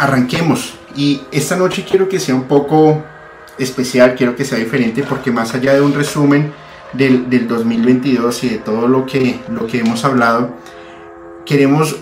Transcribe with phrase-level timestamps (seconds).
[0.00, 0.74] Arranquemos.
[0.96, 3.04] Y esta noche quiero que sea un poco
[3.58, 6.52] especial, quiero que sea diferente porque más allá de un resumen
[6.94, 10.56] del, del 2022 y de todo lo que, lo que hemos hablado,
[11.44, 11.96] queremos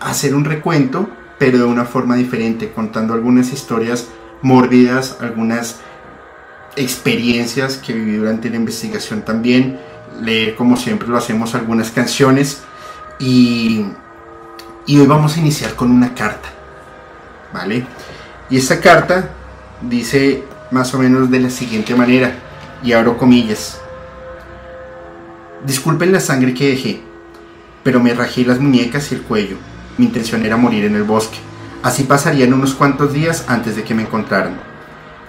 [0.00, 4.08] hacer un recuento, pero de una forma diferente, contando algunas historias
[4.42, 5.80] mórbidas, algunas
[6.76, 9.80] experiencias que viví durante la investigación también,
[10.20, 12.62] leer como siempre lo hacemos algunas canciones
[13.18, 13.86] y,
[14.86, 16.57] y hoy vamos a iniciar con una carta.
[18.50, 19.30] Y esta carta
[19.82, 22.32] dice más o menos de la siguiente manera,
[22.82, 23.80] y abro comillas.
[25.64, 27.00] Disculpen la sangre que dejé,
[27.82, 29.56] pero me rajé las muñecas y el cuello.
[29.96, 31.38] Mi intención era morir en el bosque.
[31.82, 34.60] Así pasarían unos cuantos días antes de que me encontraran.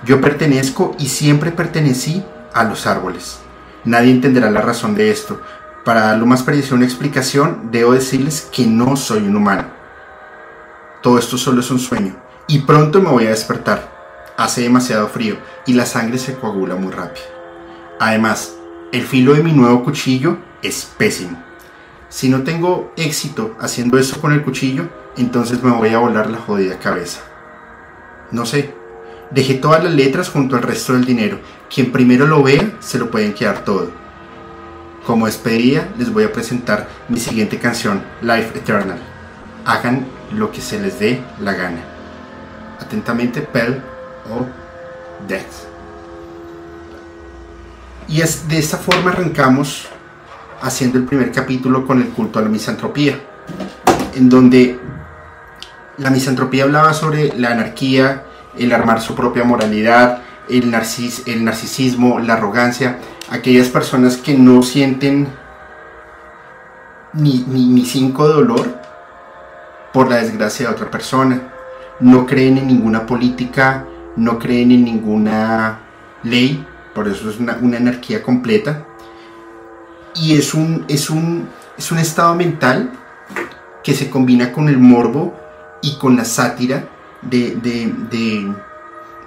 [0.05, 3.39] Yo pertenezco y siempre pertenecí a los árboles.
[3.85, 5.41] Nadie entenderá la razón de esto.
[5.83, 9.78] Para darlo más precisa una explicación, debo decirles que no soy un humano
[11.01, 12.15] todo esto solo es un sueño
[12.47, 13.97] y pronto me voy a despertar.
[14.37, 17.25] Hace demasiado frío y la sangre se coagula muy rápido.
[17.99, 18.55] Además,
[18.91, 21.41] el filo de mi nuevo cuchillo es pésimo.
[22.09, 26.39] Si no tengo éxito haciendo eso con el cuchillo, entonces me voy a volar la
[26.39, 27.21] jodida cabeza.
[28.31, 28.73] No sé.
[29.31, 31.39] Dejé todas las letras junto al resto del dinero.
[31.73, 33.91] Quien primero lo vea, se lo pueden quedar todo.
[35.05, 38.97] Como despedida, les voy a presentar mi siguiente canción, Life Eternal.
[39.65, 41.79] Hagan lo que se les dé la gana.
[42.79, 43.81] Atentamente, Pell
[44.31, 44.45] o
[45.27, 45.67] Death.
[48.07, 49.87] Y es de esta forma arrancamos
[50.61, 53.19] haciendo el primer capítulo con el culto a la misantropía,
[54.15, 54.79] en donde
[55.97, 58.23] la misantropía hablaba sobre la anarquía,
[58.57, 62.97] el armar su propia moralidad, el, narcis el narcisismo, la arrogancia,
[63.29, 65.27] aquellas personas que no sienten
[67.13, 68.78] ni, ni, ni cinco dolor
[69.93, 71.53] por la desgracia de otra persona.
[71.99, 73.85] No creen en ninguna política,
[74.15, 75.79] no creen en ninguna
[76.23, 78.85] ley, por eso es una, anarquía completa.
[80.15, 82.91] Y es un, es, un, es un estado mental
[83.83, 85.33] que se combina con el morbo
[85.81, 86.85] y con la sátira
[87.21, 88.53] de, de,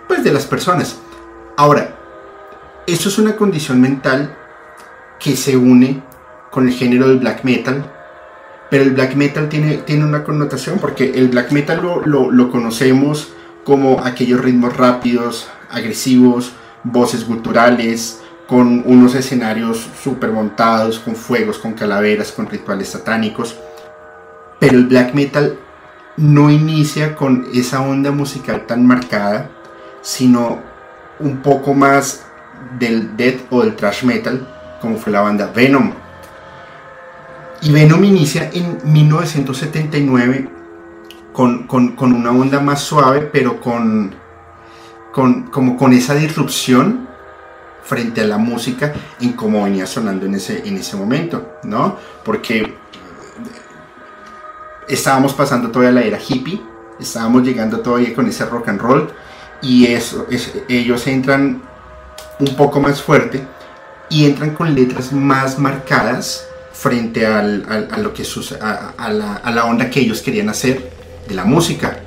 [0.08, 0.98] pues de las personas.
[1.56, 1.96] Ahora,
[2.86, 4.36] eso es una condición mental
[5.18, 6.02] que se une
[6.50, 7.90] con el género del black metal,
[8.72, 13.28] pero el black metal tiene, tiene una connotación porque el black metal lo, conocemos
[13.64, 21.74] como aquellos ritmos rápidos, agresivos, voces guturales, con unos escenarios super montados, con fuegos, con
[21.74, 23.58] calaveras, con rituales satánicos.
[24.58, 25.58] Pero el black metal
[26.16, 29.50] no inicia con esa onda musical tan marcada,
[30.00, 30.60] sino
[31.20, 32.24] un poco más
[32.78, 34.48] del death o del thrash metal,
[34.80, 35.92] como fue la banda Venom
[37.62, 40.48] y Venom inicia en 1979
[41.32, 41.66] con,
[41.98, 44.14] una onda más suave, pero con,
[45.12, 47.08] con, como con esa disrupción
[47.84, 51.96] frente a la música en cómo venía sonando en ese, en ese momento, ¿no?
[52.24, 52.74] Porque
[54.88, 56.60] estábamos pasando todavía la era hippie,
[56.98, 59.08] estábamos llegando todavía con ese rock and roll
[59.62, 60.26] y eso,
[60.68, 61.62] ellos entran
[62.40, 63.46] un poco más fuerte
[64.10, 68.24] y entran con letras más marcadas frente al, a, lo que
[68.60, 70.90] a, la, onda que ellos querían hacer
[71.28, 72.00] de la música.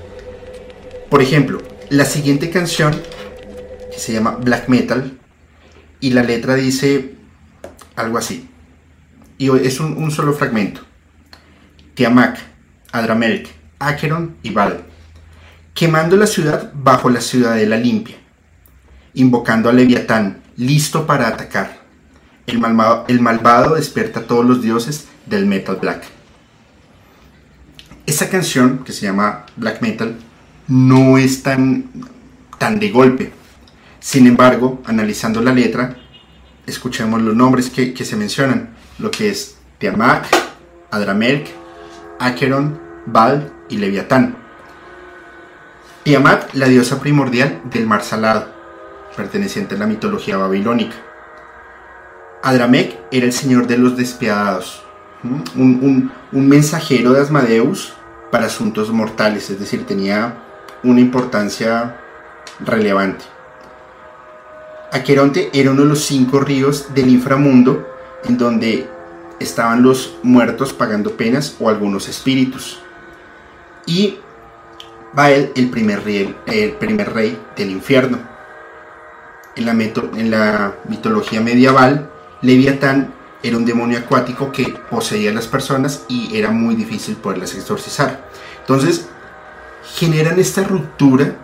[1.10, 3.00] Por ejemplo, la siguiente canción,
[3.92, 5.18] que se llama Black Metal,
[6.00, 7.16] y la letra dice
[7.96, 8.50] algo así.
[9.38, 10.82] Y es un, solo fragmento.
[11.94, 12.38] Tiamat,
[12.92, 13.48] Adramelech,
[13.80, 14.84] Acheron y Val.
[15.74, 18.16] Quemando la ciudad bajo la ciudadela limpia.
[19.14, 21.85] Invocando a Leviatán, listo para atacar
[22.48, 26.04] el malvado, despierta a todos los dioses del metal black.
[28.06, 30.16] Esta canción, que se llama Black Metal,
[30.68, 31.86] no es tan,
[32.60, 33.32] tan de golpe.
[34.00, 35.98] Sin embargo, analizando la letra,
[36.68, 40.28] escuchemos los nombres que, que se mencionan, lo que es Tiamat,
[40.92, 41.48] Adramelk,
[42.20, 44.38] Acheron, Baal y Leviatán.
[46.04, 48.54] Tiamat, la diosa primordial del mar salado,
[49.18, 50.96] perteneciente a la mitología babilónica.
[52.46, 54.84] Adramek era el señor de los despiadados,
[55.56, 57.94] un, mensajero de Asmadeus
[58.32, 60.38] para asuntos mortales, es decir, tenía
[60.84, 62.00] una importancia
[62.60, 63.26] relevante.
[64.92, 67.84] Aqueronte era uno de los cinco ríos del inframundo
[68.26, 68.88] en donde
[69.40, 72.80] estaban los muertos pagando penas o algunos espíritus.
[73.88, 74.20] Y
[75.14, 78.20] Bael, el primer rey, del infierno.
[79.56, 79.66] En
[80.30, 82.12] la mitología medieval,
[82.46, 83.14] Leviatán
[83.44, 88.30] era un demonio acuático que poseía a las personas y era muy difícil poderlas exorcizar.
[88.62, 89.08] Entonces,
[89.96, 91.36] generan esta ruptura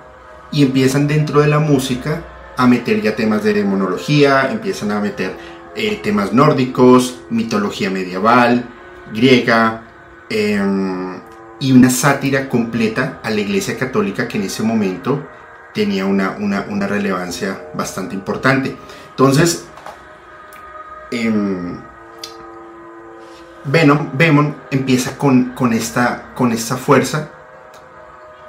[0.51, 2.24] y empiezan dentro de la música
[2.57, 5.36] a meter ya temas de demonología, empiezan a meter
[5.75, 8.65] eh, temas nórdicos, mitología medieval,
[9.13, 9.83] griega,
[10.30, 11.19] em,
[11.59, 15.27] y una sátira completa a la Iglesia Católica que en ese momento
[15.74, 18.75] tenía una, una relevancia bastante importante.
[19.12, 19.65] Entonces,
[21.12, 21.78] Em,
[23.66, 27.30] Venom, empieza con, con, esta, con esta fuerza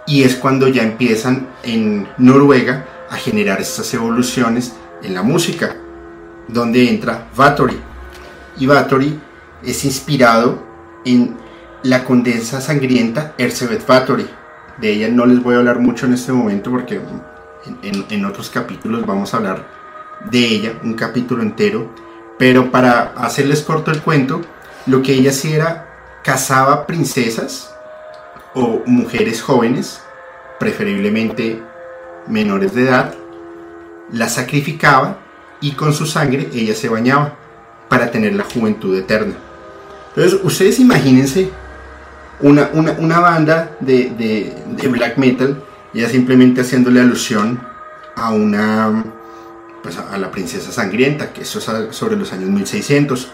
[0.06, 5.76] y es cuando ya empiezan en Noruega a generar estas evoluciones en la música,
[6.48, 7.78] donde entra Bathory.
[8.58, 9.18] Y Bathory
[9.62, 10.62] es inspirado
[11.04, 11.36] en
[11.82, 14.26] la condesa sangrienta Erzsébet Bathory.
[14.78, 17.00] De ella no les voy a hablar mucho en este momento porque
[17.82, 19.68] en otros capítulos vamos a hablar
[20.30, 21.90] de ella, un capítulo entero
[22.42, 24.40] pero para hacerles corto el cuento,
[24.86, 25.86] lo que ella hacía era
[26.24, 27.72] cazaba princesas
[28.52, 30.00] o mujeres jóvenes,
[30.58, 31.62] preferiblemente
[32.26, 33.14] menores de edad,
[34.10, 35.18] las sacrificaba
[35.60, 37.36] y con su sangre ella se bañaba
[37.88, 39.34] para tener la juventud eterna.
[40.08, 41.48] Entonces, ustedes imagínense
[42.40, 44.10] una, una, banda de,
[44.66, 45.62] de black metal
[45.94, 47.60] ya simplemente haciéndole alusión
[48.16, 49.04] a una
[49.82, 53.30] pues, a la princesa sangrienta, que eso es sobre los años 1600.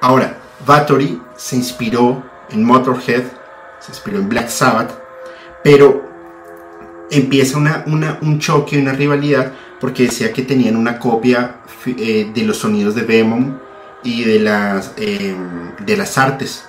[0.00, 3.24] Ahora, Bathory se inspiró en Motorhead,
[3.80, 4.92] se inspiró en Black Sabbath,
[5.62, 6.08] pero
[7.10, 11.56] empieza una, un choque, una rivalidad, porque decía que tenían una copia
[11.86, 13.58] eh, de los sonidos de Venom
[14.02, 16.64] y de las, em, de las artes.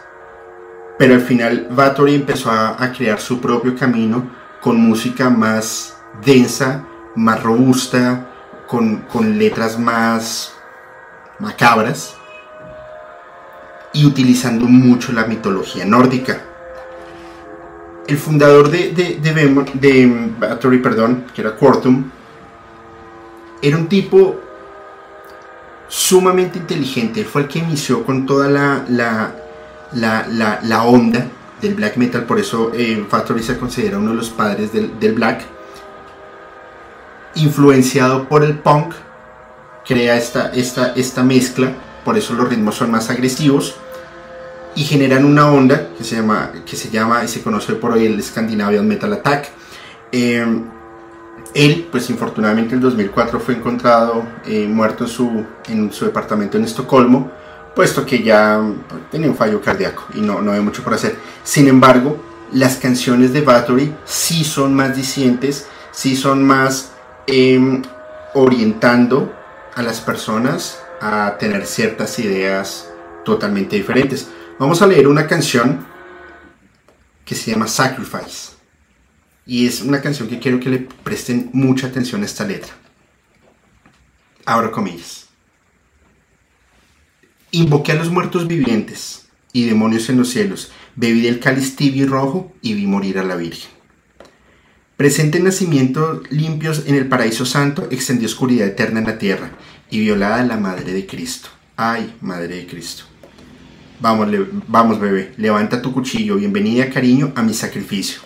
[0.97, 4.29] Pero al final Bathory empezó a, a crear su propio camino
[4.61, 6.85] con música más densa,
[7.15, 8.28] más robusta,
[8.69, 10.54] con, letras más
[11.39, 12.16] macabras
[13.94, 16.44] y utilizando mucho la mitología nórdica.
[18.07, 22.12] El fundador de, de, de, Bathory, perdón, que era Quartum,
[23.62, 24.39] era un tipo
[25.88, 27.24] sumamente inteligente.
[27.24, 31.25] fue el que inició con toda la, la, la, onda
[31.60, 33.04] del black metal, por eso eh,
[33.42, 35.58] se considera uno de los padres del, del black
[37.35, 38.93] influenciado por el punk,
[39.85, 41.71] crea esta, esta, esta mezcla,
[42.05, 43.75] por eso los ritmos son más agresivos
[44.75, 48.05] y generan una onda que se llama, que se llama y se conoce por hoy
[48.05, 49.49] el Scandinavian Metal Attack.
[50.11, 50.45] Eh,
[51.53, 56.65] él, pues infortunadamente en 2004 fue encontrado eh, muerto en su, en su departamento en
[56.65, 57.31] Estocolmo,
[57.75, 58.61] puesto que ya
[59.09, 61.18] tenía un fallo cardíaco y no, no hay mucho por hacer.
[61.44, 62.18] Sin embargo,
[62.51, 66.92] las canciones de Bathory sí son más dicientes, sí son más
[67.31, 67.83] Em,
[68.33, 69.31] orientando
[69.76, 72.92] a las personas a tener ciertas ideas
[73.24, 74.31] totalmente diferentes.
[74.57, 75.86] Vamos a leer una canción
[77.24, 78.54] que se llama Sacrifice.
[79.45, 82.71] Y es una canción que quiero que le presten mucha atención a esta letra.
[84.45, 85.28] Abro comillas.
[87.52, 90.71] Invoqué a los muertos vivientes y demonios en los cielos.
[90.95, 93.79] Bebí del cáliz tibio y rojo y vi morir a la Virgen.
[94.99, 99.51] Presente nacimientos limpios en el paraíso santo, extendió oscuridad eterna en la tierra,
[99.89, 101.47] y violada la madre de Cristo.
[101.77, 103.06] Ay, madre de Cristo.
[104.01, 104.27] Vamos,
[104.68, 108.19] vamos, bebé, levanta tu cuchillo, bienvenida, cariño, a mi sacrificio.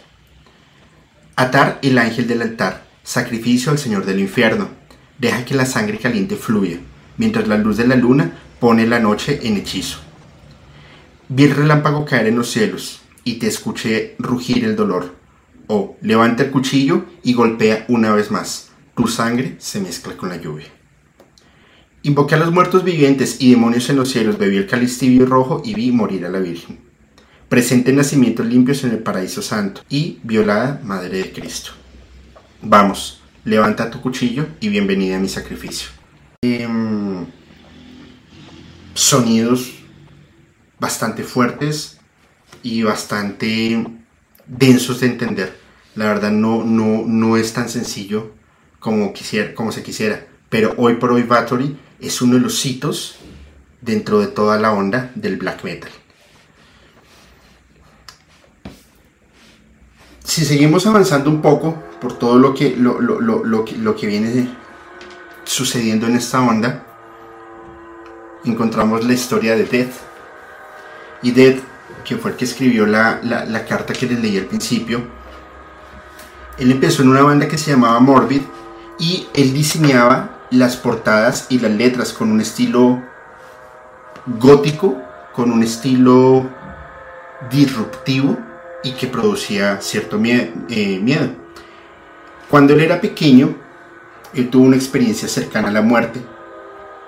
[1.35, 4.69] Atar el ángel del altar, sacrificio al Señor del infierno.
[5.19, 6.79] Deja que la sangre caliente fluya,
[7.17, 9.99] mientras la luz de la luna pone la noche en hechizo.
[11.29, 15.21] Vi el relámpago caer en los cielos, y te escuché rugir el dolor
[15.67, 18.71] o levanta el cuchillo y golpea una vez más.
[18.95, 20.67] Tu sangre se mezcla con la lluvia.
[22.03, 25.61] Invoqué a los muertos vivientes y demonios en los cielos, bebí el cáliz tibio rojo
[25.63, 26.79] y vi morir a la Virgen.
[27.47, 31.71] Presente nacimientos limpios en el paraíso santo y violada Madre de Cristo.
[32.61, 35.89] Vamos, levanta tu cuchillo y bienvenida a mi sacrificio.
[36.41, 37.25] Em,
[38.93, 39.73] sonidos
[40.77, 41.99] bastante fuertes
[42.63, 43.85] y bastante
[44.45, 45.57] densos de entender.
[45.95, 48.31] La verdad no, no, no es tan sencillo
[48.79, 50.27] como, quisiera, como se quisiera.
[50.49, 53.17] Pero hoy por hoy Battery es uno de los hitos
[53.81, 55.91] dentro de toda la onda del black metal.
[60.23, 64.49] Si seguimos avanzando un poco por todo lo que, lo, lo, lo, lo que viene
[65.43, 66.85] sucediendo en esta onda,
[68.45, 69.93] encontramos la historia de Death.
[71.21, 71.63] Y Death,
[72.03, 75.01] que fue el que escribió la, la, carta que les leí al principio,
[76.57, 78.41] él empezó en una banda que se llamaba Morbid
[78.99, 83.01] y él diseñaba las portadas y las letras con un estilo
[84.25, 84.97] gótico,
[85.33, 86.47] con un estilo
[87.49, 88.37] disruptivo
[88.83, 91.29] y que producía cierto eh, miedo.
[92.49, 93.55] Cuando él era pequeño,
[94.33, 96.21] él tuvo una experiencia cercana a la muerte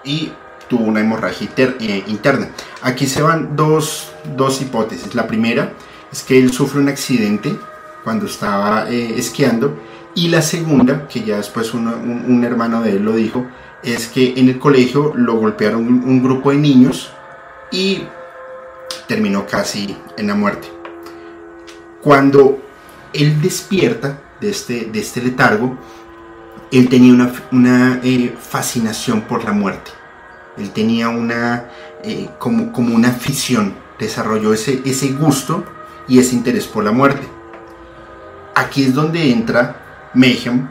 [0.04, 0.32] y
[0.68, 2.50] tuvo una hemorragia eh, interna.
[2.82, 5.15] Aquí se van dos, dos hipótesis.
[5.15, 5.74] La primera
[6.12, 7.55] es que él sufre un accidente
[8.03, 9.77] cuando estaba eh, esquiando.
[10.13, 13.46] Y la segunda, que ya después un, hermano de él lo dijo,
[13.84, 17.12] es que en el colegio lo golpearon un, grupo de niños
[17.72, 18.03] y
[19.08, 20.70] terminó casi en la muerte.
[22.01, 22.60] Cuando
[23.12, 25.77] él despierta de este, de este letargo,
[26.72, 29.91] él tenía una, una eh, fascinación por la muerte.
[30.58, 31.70] Él tenía una,
[32.03, 35.64] eh, como, como una afición, desarrolló ese, ese gusto
[36.08, 37.36] y ese interés por la muerte
[38.56, 40.70] aquí es donde entra Mayhem,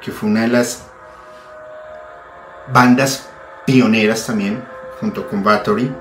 [0.00, 0.86] que fue una de las
[2.72, 3.28] bandas
[3.66, 4.64] pioneras también,
[4.98, 5.92] junto con Battery,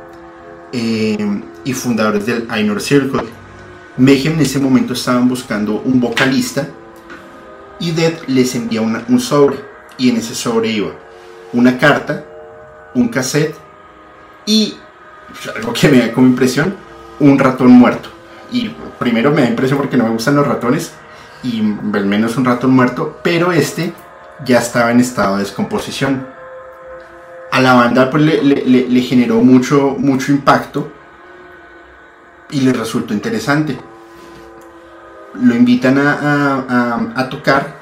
[0.71, 3.23] eh, y fundadores del Inner Circle.
[3.97, 6.67] Mayhem en ese momento estaban buscando un vocalista
[7.79, 9.57] y Dead les envía un sobre
[9.97, 10.91] y en ese sobre iba
[11.51, 12.23] una carta,
[12.93, 13.55] un cassette
[14.45, 14.75] y
[15.55, 16.75] algo que me da como impresión,
[17.19, 18.09] un ratón muerto.
[18.51, 20.93] Y primero me da impresión porque no me gustan los ratones
[21.43, 21.61] y
[21.93, 23.93] al menos un ratón muerto, pero este
[24.43, 26.27] ya estaba en estado de descomposición.
[27.51, 30.91] A la banda pues, le, generó mucho, mucho impacto
[32.51, 33.77] y le resultó interesante.
[35.41, 37.75] Lo invitan a, tocar,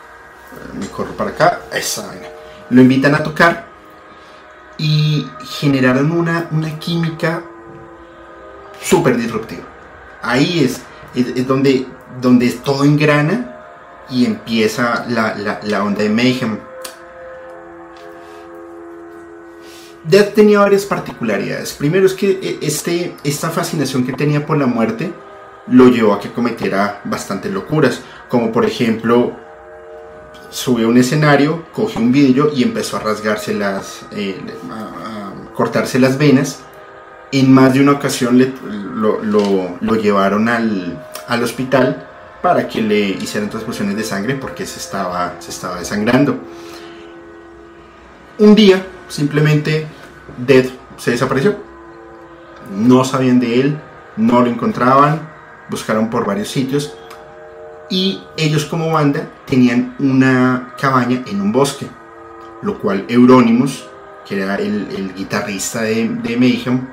[0.79, 2.11] me corro para acá, esa
[2.69, 3.66] Lo invitan a tocar
[4.77, 5.27] y
[5.59, 7.43] generaron una, una química
[8.81, 9.63] súper disruptiva.
[10.21, 10.81] Ahí es,
[11.15, 11.87] es donde
[12.21, 13.53] donde todo engrana
[14.09, 16.57] y empieza la, onda de Mayhem.
[20.03, 21.73] Death tenía varias particularidades.
[21.73, 25.11] Primero es que e, este, esta fascinación que tenía por la muerte
[25.67, 29.35] lo llevó a que cometiera bastantes locuras, como por ejemplo
[30.57, 35.99] subió a un escenario, cogió un vidrio y empezó a rasgarse las, eh, a, cortarse
[35.99, 36.61] las venas.
[37.31, 38.39] En más de una ocasión
[38.95, 42.07] lo, llevaron al, al hospital
[42.41, 46.39] para que le hicieran transfusiones de sangre porque se estaba, se estaba desangrando.
[48.39, 49.85] Un día, simplemente,
[50.37, 50.65] Dead
[50.97, 51.55] se desapareció.
[52.75, 53.79] No sabían de él,
[54.15, 55.29] no lo encontraban,
[55.69, 56.97] buscaron por varios sitios
[57.89, 61.87] y ellos como banda tenían una cabaña en un bosque,
[62.61, 63.87] lo cual Euronymous,
[64.27, 66.87] que era el, guitarrista de, de Mayhem,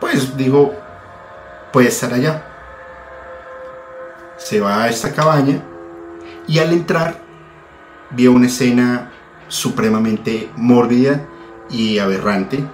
[0.00, 0.74] pues dijo,
[1.72, 2.50] puede estar allá
[4.40, 5.62] se va a esta cabaña
[6.48, 7.20] y al entrar
[8.10, 9.10] vio una escena
[9.48, 11.20] supremamente mórbida
[11.68, 12.64] y aberrante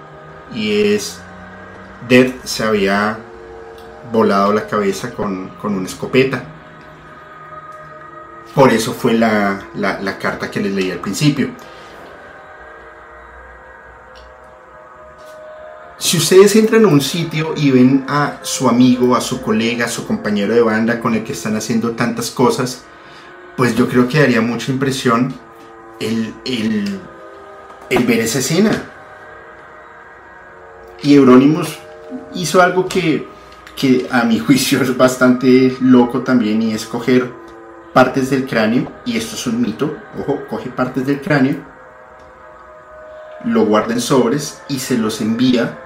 [0.55, 1.21] y es
[2.09, 3.19] Dead se había
[4.13, 6.45] volado la cabeza con, una escopeta.
[8.57, 11.51] Por eso fue la, la carta que les leí al principio.
[15.99, 19.89] Si ustedes entran a un sitio y ven a su amigo, a su colega, a
[19.89, 22.85] su compañero de banda con el que están haciendo tantas cosas,
[23.57, 25.35] pues yo creo que daría mucha impresión
[26.01, 26.35] el,
[27.91, 28.85] ver esa escena.
[31.03, 31.79] Y Euronymous
[32.35, 33.27] hizo algo que,
[33.75, 37.31] que a mi juicio es bastante loco también y es coger
[37.97, 41.57] partes del cráneo, y esto es un mito, ojo, coge partes del cráneo,
[43.47, 45.79] lo guarda en sobres y se los envía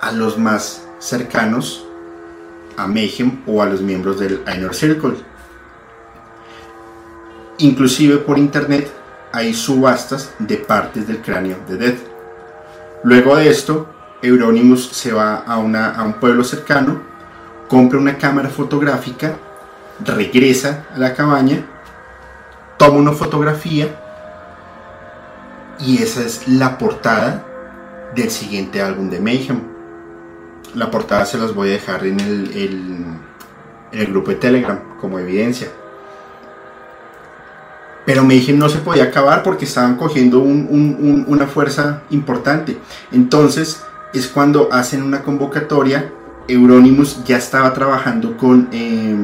[0.00, 1.84] a los más cercanos
[2.76, 5.16] a Mayhem o a los miembros del Inner Circle.
[7.58, 8.88] Inclusive por internet
[9.32, 11.98] hay subastas de partes del cráneo de Death.
[13.02, 13.88] Luego de esto,
[14.22, 17.02] Euronymous se va a, una, a un pueblo cercano,
[17.66, 19.36] compra una cámara fotográfica,
[20.04, 21.64] regresa a la cabaña
[22.78, 23.88] toma una fotografía
[25.80, 27.44] y esa es la portada
[28.14, 29.60] del siguiente álbum de Mayhem.
[30.74, 33.04] La portada se las voy a dejar en el,
[33.92, 35.68] el grupo de Telegram como evidencia.
[38.04, 42.78] Pero Mayhem no se podía acabar porque estaban cogiendo una fuerza importante.
[43.12, 43.82] Entonces
[44.14, 46.12] es cuando hacen una convocatoria.
[46.48, 49.14] Euronymous ya estaba trabajando con eh,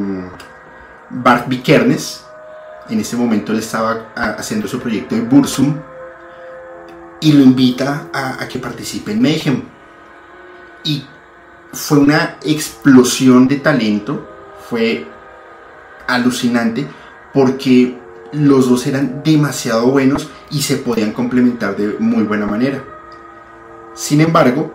[1.11, 2.25] Bart Vikernes.
[2.89, 5.79] En ese momento él estaba haciendo su proyecto de Bursum.
[7.21, 9.63] Y lo invita a, a que participe en Mayhem.
[10.85, 11.05] Y
[11.73, 14.29] fue una explosión de talento.
[14.69, 15.07] Fue
[16.07, 16.87] alucinante
[17.33, 17.99] porque
[18.33, 22.85] los dos eran demasiado buenos y se podían complementar de muy buena manera.
[23.95, 24.73] Sin embargo,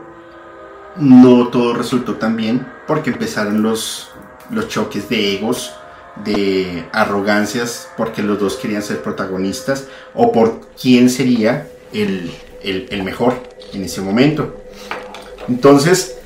[0.98, 4.12] no todo resultó tan bien porque empezaron los,
[4.50, 5.74] los choques de egos,
[6.24, 12.32] de arrogancias, porque los dos querían ser protagonistas o por quién sería el,
[13.04, 13.36] mejor
[13.74, 14.62] en ese momento.
[15.48, 16.18] Entonces,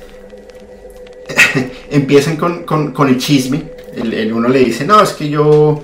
[1.90, 3.70] empiezan con, el chisme.
[3.96, 5.82] el, uno le dice, no, es que yo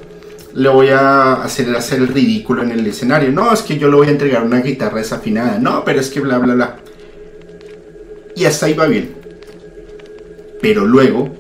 [0.55, 3.31] le voy a hacer, hacer el ridículo en el escenario.
[3.31, 5.59] No, es que yo le voy a entregar una guitarra desafinada.
[5.59, 6.77] No, pero es que bla, bla, bla.
[8.37, 9.15] Y hasta ahí va bien.
[10.61, 11.31] Pero luego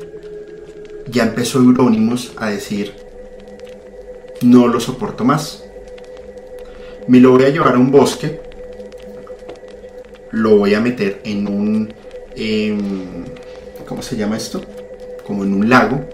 [1.11, 2.95] ya empezó Eurónimos a decir,
[4.43, 5.65] no lo soporto más.
[7.09, 8.41] Me lo voy a llevar a un bosque.
[10.31, 11.93] Lo voy a meter en un...
[13.87, 14.63] ¿Cómo se llama esto?
[15.27, 16.09] Como en un lago.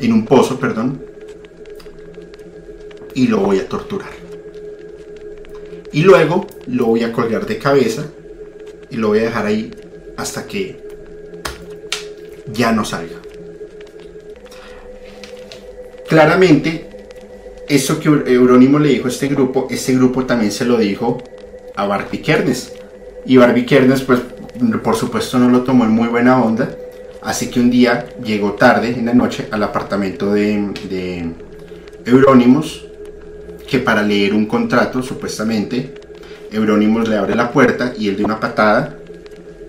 [0.00, 1.06] En un pozo, perdón
[3.16, 4.10] y lo voy a torturar.
[5.90, 8.04] Y luego lo voy a colgar de cabeza
[8.90, 9.70] y lo voy a dejar ahí
[10.18, 10.85] hasta que
[12.52, 13.16] ya no salga.
[16.08, 16.88] Claramente,
[17.68, 21.18] eso que Eurónimo le dijo a este grupo, este grupo también se lo dijo
[21.74, 22.72] a Barbie Kernes.
[23.24, 24.20] Y Barbie Kernes, pues,
[24.82, 26.70] por supuesto, no lo tomó en muy buena onda.
[27.22, 31.32] Así que un día llegó tarde en la noche al apartamento de, de
[32.04, 32.86] Eurónimos
[33.68, 35.92] que para leer un contrato, supuestamente,
[36.52, 38.96] Eurónimos le abre la puerta y él de una patada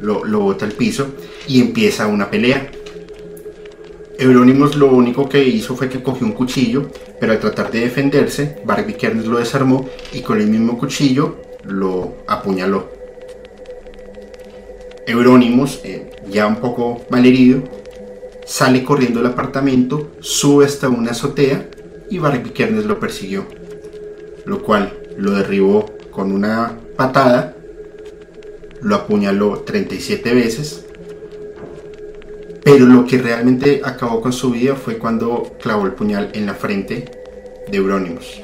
[0.02, 1.16] lo, lo bota al piso
[1.48, 2.70] y empieza una pelea.
[4.20, 8.62] Eurónimos lo único que hizo fue que cogió un cuchillo, pero al tratar de defenderse,
[8.66, 12.90] Barbie Kernes lo desarmó y con el mismo cuchillo lo apuñaló.
[15.06, 17.64] Eurónimos, eh, ya un poco malherido,
[18.46, 21.70] sale corriendo del apartamento, sube hasta una azotea
[22.10, 23.46] y Barbie Kernes lo persiguió
[24.48, 27.56] lo cual lo derribó con una patada,
[28.82, 30.86] lo apuñaló 37 veces,
[32.68, 36.54] pero lo que realmente acabó con su vida fue cuando clavó el puñal en la
[36.54, 37.10] frente
[37.66, 38.42] de Eurónimos.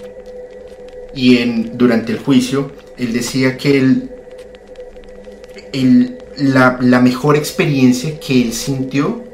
[1.14, 3.80] Y en, durante el juicio, él decía que
[5.74, 9.26] el, la, mejor experiencia que él sintió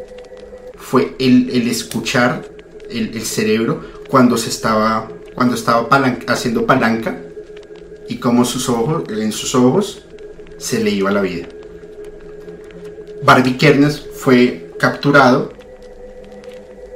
[0.76, 2.50] fue el, escuchar
[2.90, 5.88] el, el cerebro cuando se estaba cuando estaba
[6.30, 7.16] haciendo palanca
[8.08, 10.04] y como sus ojos, en sus ojos
[10.58, 11.48] se le iba la vida.
[13.22, 15.54] Barbie Kernes fue capturado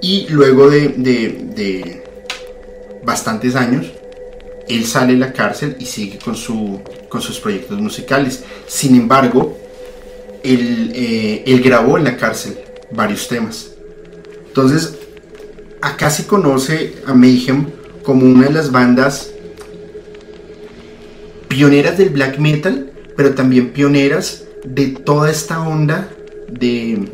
[0.02, 2.04] y luego de,
[3.04, 3.92] bastantes años,
[4.68, 8.44] él sale de la cárcel y sigue con, su, con sus proyectos musicales.
[8.68, 9.58] Sin embargo,
[10.44, 12.58] él, eh, él grabó en la cárcel
[12.92, 13.72] varios temas.
[14.48, 14.96] Entonces,
[15.82, 17.68] acá se conoce a Mayhem
[18.04, 19.32] como una de las bandas
[21.48, 26.10] pioneras del black metal, pero también pioneras de toda esta onda
[26.50, 27.10] de,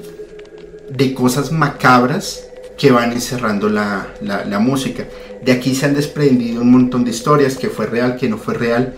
[0.89, 2.47] de cosas macabras
[2.77, 5.05] que van encerrando la, la, música.
[5.41, 8.53] De aquí se han desprendido un montón de historias, que fue real, que no fue
[8.53, 8.95] real,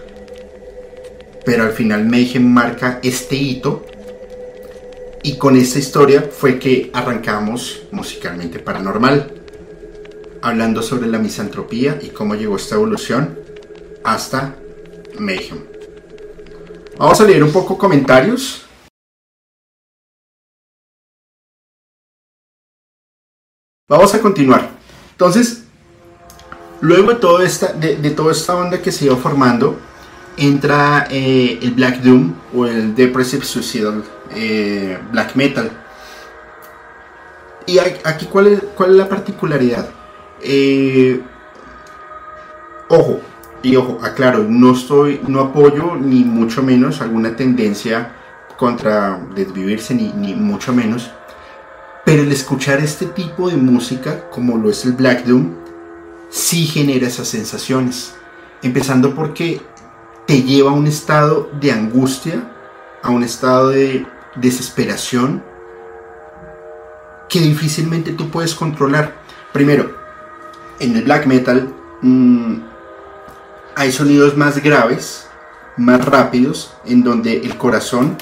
[1.43, 3.85] pero al final Mayhem marca este hito
[5.23, 9.41] y con esta historia fue que arrancamos musicalmente paranormal
[10.41, 13.37] hablando sobre la misantropía y cómo llegó esta evolución
[14.03, 14.55] hasta
[15.19, 15.59] Mayhem.
[16.97, 18.65] Vamos a leer un poco comentarios.
[23.91, 24.69] Vamos a continuar.
[25.11, 25.65] Entonces,
[26.79, 29.77] luego de, todo esta, de, toda esta onda que se iba formando,
[30.37, 34.01] entra eh, el Black Doom o el Depressive Suicidal
[34.33, 35.69] eh, Black Metal.
[37.65, 39.89] Y aquí, ¿cuál es, ¿cuál es la particularidad?
[40.41, 41.21] Eh,
[42.87, 43.19] ojo,
[43.61, 48.13] y ojo, aclaro, no estoy, no apoyo ni mucho menos alguna tendencia
[48.55, 51.11] contra desvivirse, ni, ni mucho menos.
[52.05, 55.53] Pero el escuchar este tipo de música, como lo es el Black Doom,
[56.29, 58.15] sí genera esas sensaciones.
[58.63, 59.61] Empezando porque
[60.25, 62.51] te lleva a un estado de angustia,
[63.03, 65.43] a un estado de desesperación
[67.29, 69.15] que difícilmente tú puedes controlar.
[69.53, 69.95] Primero,
[70.79, 72.55] en el black metal mm,
[73.75, 75.27] hay sonidos más graves,
[75.77, 78.17] más rápidos, en donde el corazón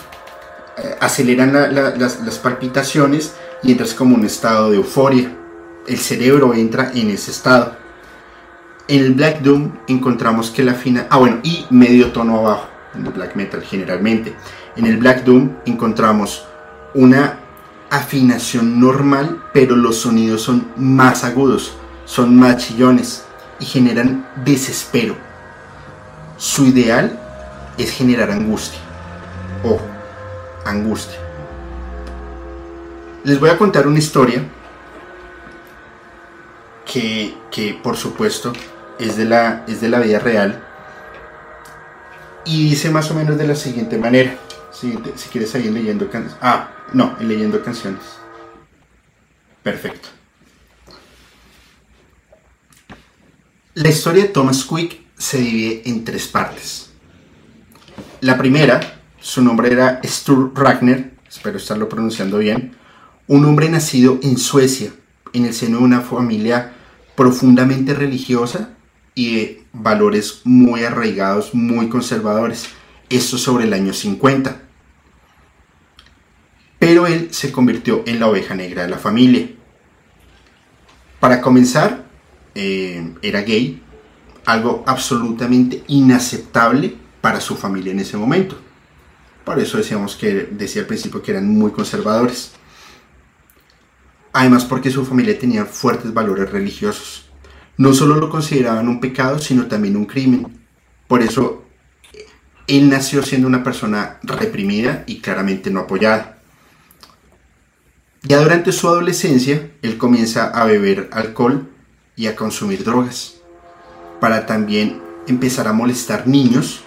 [0.78, 5.36] eh, aceleran las, las palpitaciones y entras como un estado de euforia.
[5.88, 7.76] El cerebro entra en ese estado.
[8.88, 11.08] En el Black Doom encontramos que la fina...
[11.10, 14.34] Ah, bueno, y medio tono abajo, en el Black Metal generalmente.
[14.76, 16.46] En el Black Doom encontramos
[16.94, 17.40] una
[17.90, 21.74] afinación normal, pero los sonidos son más agudos,
[22.06, 23.26] son más chillones
[23.60, 25.16] y generan desespero.
[26.38, 27.20] Su ideal
[27.78, 28.80] es generar angustia.
[29.64, 29.82] Ojo,
[30.66, 31.29] angustia.
[33.24, 34.44] Les voy a contar una historia
[36.86, 38.54] que, que por supuesto
[38.98, 40.64] es de la, es de la vida real
[42.46, 44.38] y dice más o menos de la siguiente manera.
[44.72, 46.38] Si, si quieres seguir leyendo canciones.
[46.42, 48.02] Ah, no, leyendo canciones.
[49.64, 50.10] Perfecto.
[53.74, 56.92] La historia de Thomas Quick se divide en tres partes.
[58.22, 58.80] La primera,
[59.20, 62.79] su nombre era Stur Ragnar, espero estarlo pronunciando bien,
[63.30, 64.92] un hombre nacido en Suecia,
[65.34, 66.74] en el seno de una familia
[67.16, 68.72] profundamente religiosa
[69.14, 72.70] y de valores muy arraigados, muy conservadores.
[73.08, 74.64] Esto sobre el año 50.
[76.80, 79.48] Pero él se convirtió en la oveja negra de la familia.
[81.20, 82.06] Para comenzar,
[82.56, 83.84] eh, era gay,
[84.46, 88.58] algo absolutamente inaceptable para su familia en ese momento.
[89.46, 92.54] Por eso decíamos que decía al principio que eran muy conservadores.
[94.34, 97.30] Además porque su familia tenía fuertes valores religiosos
[97.80, 100.60] no solo lo consideraban un pecado, sino también un crimen.
[101.08, 101.64] Por eso
[102.68, 106.40] él nació siendo una persona reprimida y claramente no apoyada.
[108.22, 111.70] Ya durante su adolescencia, él comienza a beber alcohol
[112.18, 113.36] y a consumir drogas,
[114.20, 116.82] para también empezar a molestar niños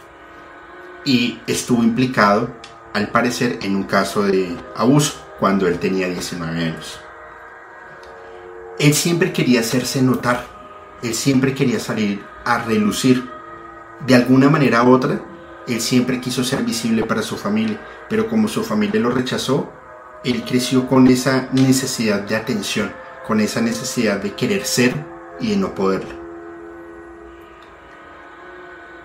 [1.07, 2.55] y estuvo implicado,
[2.93, 7.02] al parecer, en un caso de abuso cuando él tenía 19 años.
[8.83, 10.53] Él siempre quería hacerse notar
[11.03, 13.29] él siempre quería salir a relucir.
[14.07, 15.21] De alguna manera u otra,
[15.67, 19.71] él siempre quiso ser visible para su familia, pero como su familia lo rechazó,
[20.25, 22.93] él creció con esa necesidad de atención,
[23.27, 24.95] con esa necesidad de querer ser
[25.41, 26.23] y de no poderlo.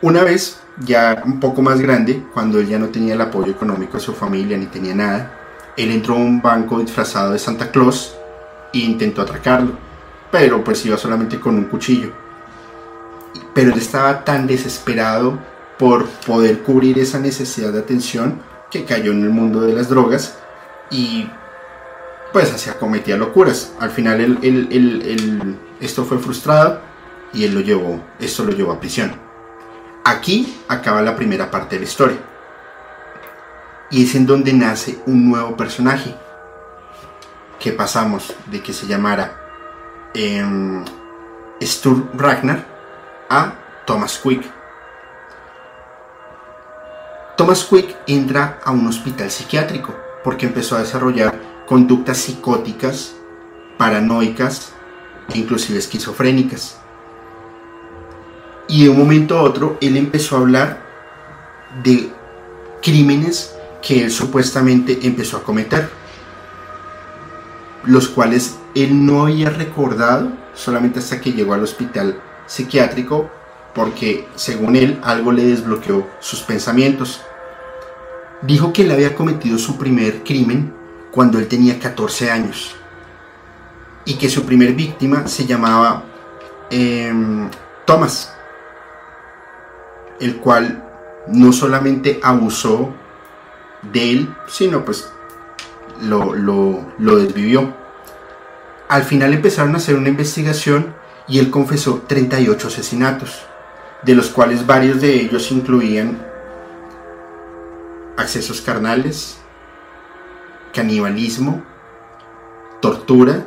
[0.02, 3.94] Una vez, ya un poco más grande, cuando él ya no tenía el apoyo económico
[3.94, 5.34] de su familia ni tenía nada,
[5.76, 8.16] él entró a un banco disfrazado de Santa Claus
[8.84, 9.88] intentó atracarlo
[10.32, 12.12] pero pues iba solamente con un cuchillo.
[13.54, 15.40] Pero él estaba tan desesperado
[15.78, 20.38] por poder cubrir esa necesidad de atención que cayó en el mundo de las drogas
[20.90, 21.30] y
[22.34, 23.74] pues así cometía locuras.
[23.80, 24.40] Al final
[25.80, 26.82] esto fue frustrado
[27.34, 29.13] y él lo llevó, esto lo llevó a prisión.
[30.04, 32.18] Aquí acaba la primera parte de la historia.
[33.90, 36.13] Y es en donde nace un nuevo personaje.
[37.60, 39.41] Que pasamos de que se llamara
[40.13, 40.43] eh,
[41.62, 42.65] Stur Ragnar
[43.30, 43.54] a
[43.86, 44.43] Thomas Quick.
[47.36, 53.15] Thomas Quick entra a un hospital psiquiátrico porque empezó a desarrollar conductas psicóticas,
[53.78, 54.74] paranoicas
[55.34, 56.78] e inclusive esquizofrénicas.
[58.67, 60.82] Y de un momento a otro él empezó a hablar
[61.84, 62.12] de
[62.82, 65.89] crímenes que él supuestamente empezó a cometer,
[67.88, 73.32] los cuales él no había recordado solamente hasta que llegó al hospital psiquiátrico
[73.73, 77.21] porque según él algo le desbloqueó sus pensamientos.
[78.41, 80.73] Dijo que él había cometido su primer crimen
[81.12, 82.76] cuando él tenía 14 años
[84.06, 86.04] y que su primer víctima se llamaba
[86.69, 87.50] em,
[87.86, 88.34] Thomas,
[90.19, 90.84] el cual
[91.28, 92.93] no solamente abusó
[93.82, 95.12] de él, sino pues
[96.01, 97.73] lo, lo desvivió.
[98.89, 100.95] Al final empezaron a hacer una investigación
[101.27, 103.45] y él confesó 38 asesinatos,
[104.03, 106.17] de los cuales varios de ellos incluían
[108.15, 109.38] accesos carnales,
[110.73, 111.63] canibalismo,
[112.81, 113.45] tortura,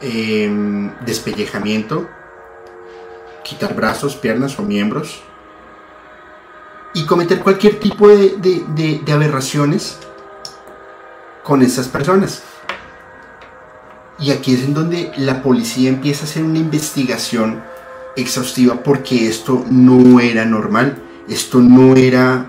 [0.00, 2.08] em, despellejamiento,
[3.44, 5.22] quitar brazos, piernas o miembros
[6.94, 8.36] y cometer cualquier tipo de,
[9.04, 9.98] de aberraciones
[11.46, 12.42] con esas personas.
[14.18, 17.62] Y aquí es en donde la policía empieza a hacer una investigación
[18.16, 22.46] exhaustiva porque esto no era normal, esto no era,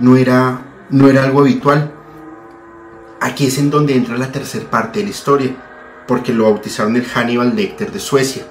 [0.00, 1.92] no era, no era algo habitual.
[3.20, 5.54] Aquí es en donde entra la tercera parte de la historia,
[6.08, 8.44] porque lo bautizaron el Hannibal Lecter de Suecia.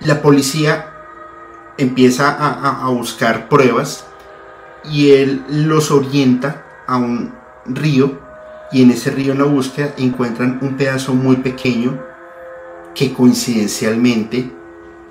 [0.00, 0.90] La policía
[1.76, 4.06] empieza a, a buscar pruebas
[4.84, 7.34] y él los orienta a un
[7.66, 8.18] río
[8.72, 12.02] y en ese río en la búsqueda encuentran un pedazo muy pequeño
[12.94, 14.50] que coincidencialmente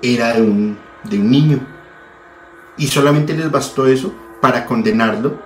[0.02, 1.60] era de un, de un niño.
[2.76, 5.40] Y solamente les bastó eso para condenarlo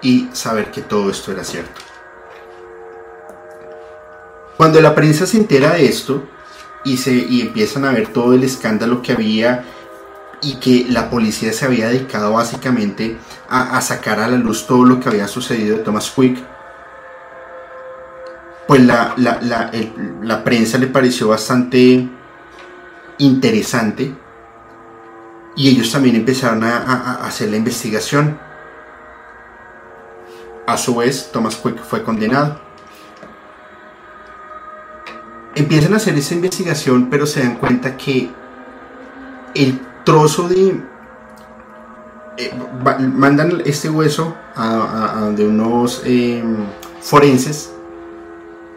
[0.00, 1.80] y saber que todo esto era cierto.
[4.56, 6.24] Cuando la prensa se entera de esto
[6.84, 9.64] y, se, y empiezan a ver todo el escándalo que había
[10.42, 13.16] y que la policía se había dedicado básicamente
[13.48, 16.42] a, a sacar a la luz todo lo que había sucedido de Thomas Quick,
[18.66, 22.08] pues la, prensa le pareció bastante
[23.18, 24.14] interesante
[25.56, 28.38] y ellos también empezaron a, hacer la investigación.
[30.66, 32.60] A su vez, Thomas Quick fue condenado.
[35.54, 38.30] Empiezan a hacer esa investigación, pero se dan cuenta que
[39.54, 40.82] el trozo de...
[42.38, 42.50] Eh,
[43.14, 46.64] mandan este hueso a, donde unos em,
[47.00, 47.72] forenses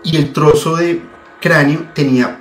[0.04, 1.02] y el trozo de
[1.40, 2.40] cráneo tenía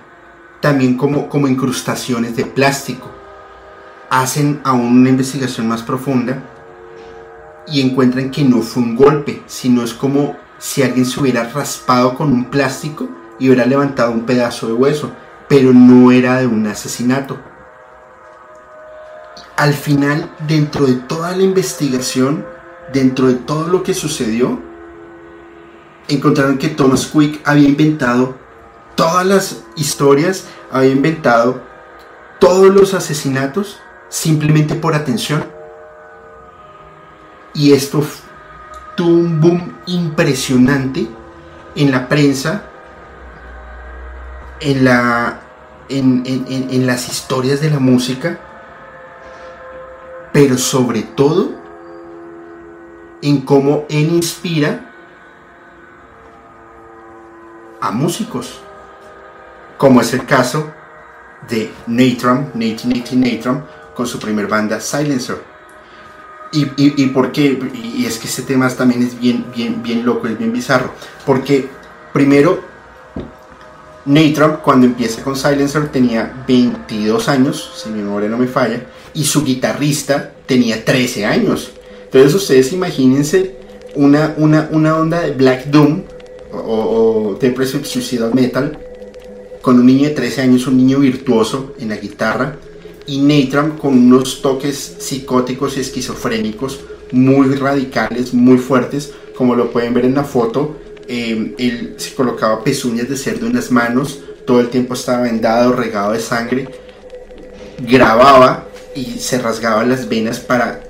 [0.61, 3.11] también como, como incrustaciones de plástico.
[4.11, 6.42] Hacen aún una investigación más profunda
[7.66, 12.14] y encuentran que no fue un golpe, sino es como si alguien se hubiera raspado
[12.14, 15.12] con un plástico y hubiera levantado un pedazo de hueso,
[15.49, 17.38] pero no era de un asesinato.
[19.57, 22.45] Al final, dentro de toda la investigación,
[22.93, 24.61] dentro de todo lo que sucedió,
[26.09, 28.37] encontraron que Thomas Quick había inventado
[28.97, 31.62] todas las historias, había inventado
[32.40, 35.45] todos los asesinatos simplemente por atención.
[37.55, 38.05] Y esto
[38.97, 41.07] tuvo un boom impresionante
[41.77, 42.64] en la prensa,
[44.59, 45.40] en, la,
[45.88, 48.40] en, en las historias de la música,
[50.35, 51.53] pero sobre todo
[53.23, 54.90] en cómo él inspira
[57.81, 58.59] a músicos,
[59.79, 60.73] como es el caso
[61.49, 65.40] de Natron, Nate Natron, con su primer banda Silencer.
[66.51, 67.57] ¿Y, y, y por qué?
[67.73, 70.90] Y es que este tema también es bien, bien, bien loco, es bien bizarro.
[71.25, 71.68] Porque
[72.12, 72.59] primero,
[74.05, 79.24] Natron cuando empieza con Silencer tenía 22 años, si mi memoria no me falla, y
[79.24, 81.70] su guitarrista tenía 13 años.
[82.05, 83.57] Entonces ustedes imagínense
[83.94, 86.03] una, una, una onda de Black Doom
[86.53, 88.79] o, Depressive Suicidal Metal,
[89.61, 92.57] con un niño de 13 años, un niño virtuoso en la guitarra,
[93.07, 96.81] y Natram con unos toques psicóticos y esquizofrénicos
[97.12, 100.77] muy radicales, muy fuertes, como lo pueden ver en la foto.
[101.07, 105.72] Eh, él se colocaba pezuñas de cerdo en las manos, todo el tiempo estaba vendado,
[105.72, 106.68] regado de sangre,
[107.79, 110.83] grababa y se rasgaba las venas para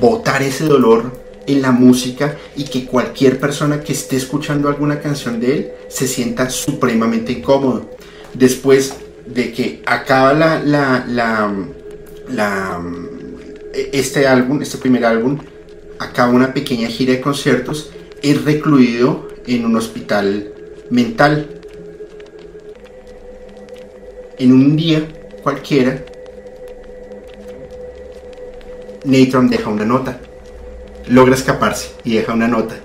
[0.00, 5.40] botar ese dolor en la música y que cualquier persona que esté escuchando alguna canción
[5.40, 7.90] de él se sienta supremamente incómodo.
[8.34, 8.94] Después
[9.26, 11.04] de que acaba la, la,
[12.28, 12.82] la,
[13.92, 15.38] este álbum, este primer álbum,
[15.98, 17.90] acaba una pequeña gira de conciertos,
[18.22, 20.52] es recluido en un hospital
[20.90, 21.48] mental.
[24.38, 25.08] En un día
[25.42, 26.04] cualquiera,
[29.04, 30.20] Natron deja una nota
[31.08, 32.76] logra escaparse y deja una nota.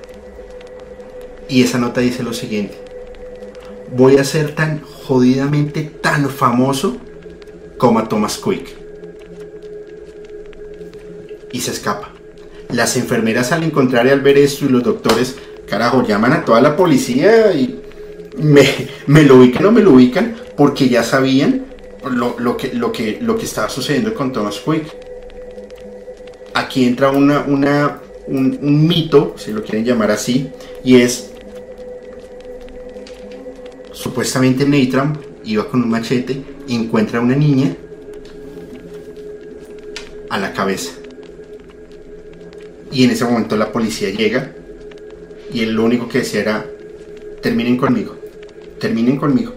[1.49, 2.77] Y esa nota dice lo siguiente.
[3.95, 6.97] Voy a ser tan jodidamente tan famoso
[7.77, 8.75] como a Thomas Quick.
[11.51, 12.09] Y se escapa.
[12.69, 15.37] Las enfermeras al encontrar y al ver esto y los doctores,
[15.69, 17.81] carajo, llaman a toda la policía y
[18.37, 18.67] me,
[19.07, 21.65] me lo ubican o me lo ubican porque ya sabían
[22.03, 25.06] lo, que, lo, que, lo que estaba sucediendo con Thomas Quick.
[26.57, 30.49] Aquí entra una, una un, mito, si lo quieren llamar así,
[30.83, 31.29] y es
[33.91, 37.75] supuestamente Natram iba con un machete y encuentra a una niña
[40.31, 40.93] a la cabeza.
[42.91, 44.55] Y en ese momento la policía llega
[45.53, 46.65] y él lo único que decía era,
[47.39, 48.15] terminen conmigo,
[48.79, 49.53] terminen conmigo.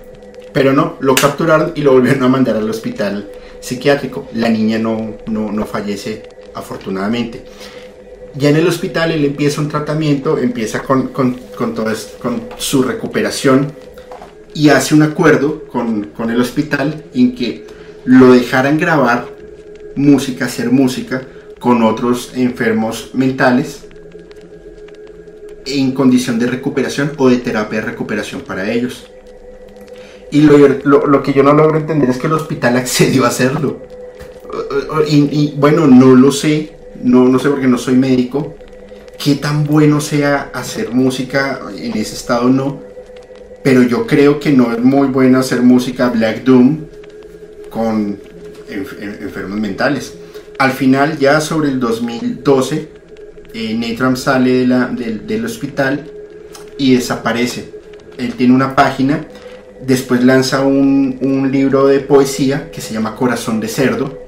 [0.53, 4.29] Pero no, lo capturaron y lo volvieron a mandar al hospital psiquiátrico.
[4.35, 7.45] La niña no, no, no fallece afortunadamente.
[8.35, 12.83] Ya en el hospital él empieza un tratamiento, empieza con, con, con, todo con su
[12.83, 13.73] recuperación
[14.55, 17.67] y hace un acuerdo con, con el hospital en que
[18.05, 19.29] lo dejaran grabar
[19.97, 21.23] música, hacer música
[21.59, 23.87] con otros enfermos mentales
[25.67, 29.07] en condición de recuperación o de terapia de recuperación para ellos.
[30.33, 33.83] Y lo, lo, que yo no logro entender es que el hospital accedió a hacerlo.
[35.09, 38.55] Y, bueno, no lo sé, no, no sé porque no soy médico,
[39.23, 42.81] qué tan bueno sea hacer música en ese estado no,
[43.63, 46.87] pero yo creo que no es muy bueno hacer música Black Doom
[47.71, 48.19] con
[48.69, 50.15] enfermos mentales.
[50.59, 52.89] Al final, ya sobre el 2012,
[53.55, 56.11] eh, Natram sale del hospital
[56.79, 57.73] y desaparece.
[58.19, 59.27] Él tiene una página,
[59.87, 64.20] después lanza un, un libro de poesía que se llama Corazón de Cerdo,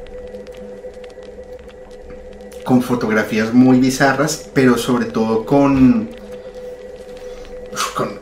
[2.65, 6.11] con fotografías muy bizarras, pero sobre todo con,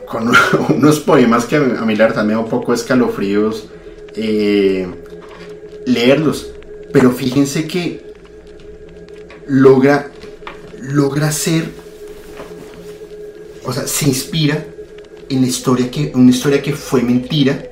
[0.05, 0.31] con,
[0.75, 3.69] unos poemas que a mí la verdad me da un poco escalofríos
[4.15, 4.87] eh,
[5.85, 6.51] leerlos.
[6.91, 8.13] Pero fíjense que
[9.47, 10.11] logra,
[10.81, 11.69] logra ser,
[13.63, 14.65] o sea, se inspira
[15.29, 17.63] en la historia que, una historia que fue mentira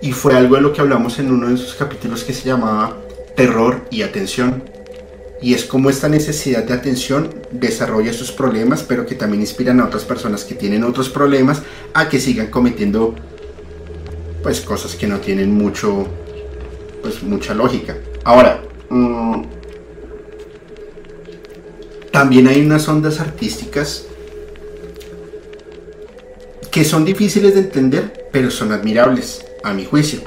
[0.00, 2.98] y fue algo de lo que hablamos en uno de esos capítulos que se llamaba
[3.36, 4.71] Terror y Atención.
[5.42, 9.86] Y es como esta necesidad de atención desarrolla sus problemas, pero que también inspiran a
[9.86, 11.62] otras personas que tienen otros problemas
[11.94, 13.14] a que sigan cometiendo
[14.42, 16.06] pues cosas que no tienen mucho
[17.02, 17.96] pues mucha lógica.
[18.24, 19.42] Ahora, mm,
[22.12, 24.06] también hay unas ondas artísticas
[26.70, 30.20] que son difíciles de entender, pero son admirables, a mi juicio.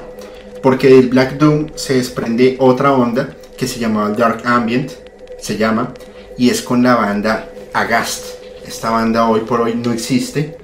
[0.62, 4.92] Porque del Black Doom se desprende otra onda que se llama Dark Ambient,
[5.40, 5.94] se llama,
[6.36, 8.24] y es con la banda Agast.
[8.66, 10.58] Esta banda hoy por hoy no existe.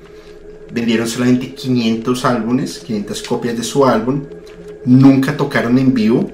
[0.72, 4.24] Vendieron solamente 500 álbumes, 500 copias de su álbum
[4.84, 6.30] nunca tocaron en vivo.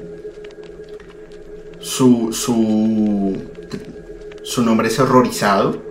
[1.81, 3.37] Su, su,
[4.42, 5.83] su nombre es horrorizado.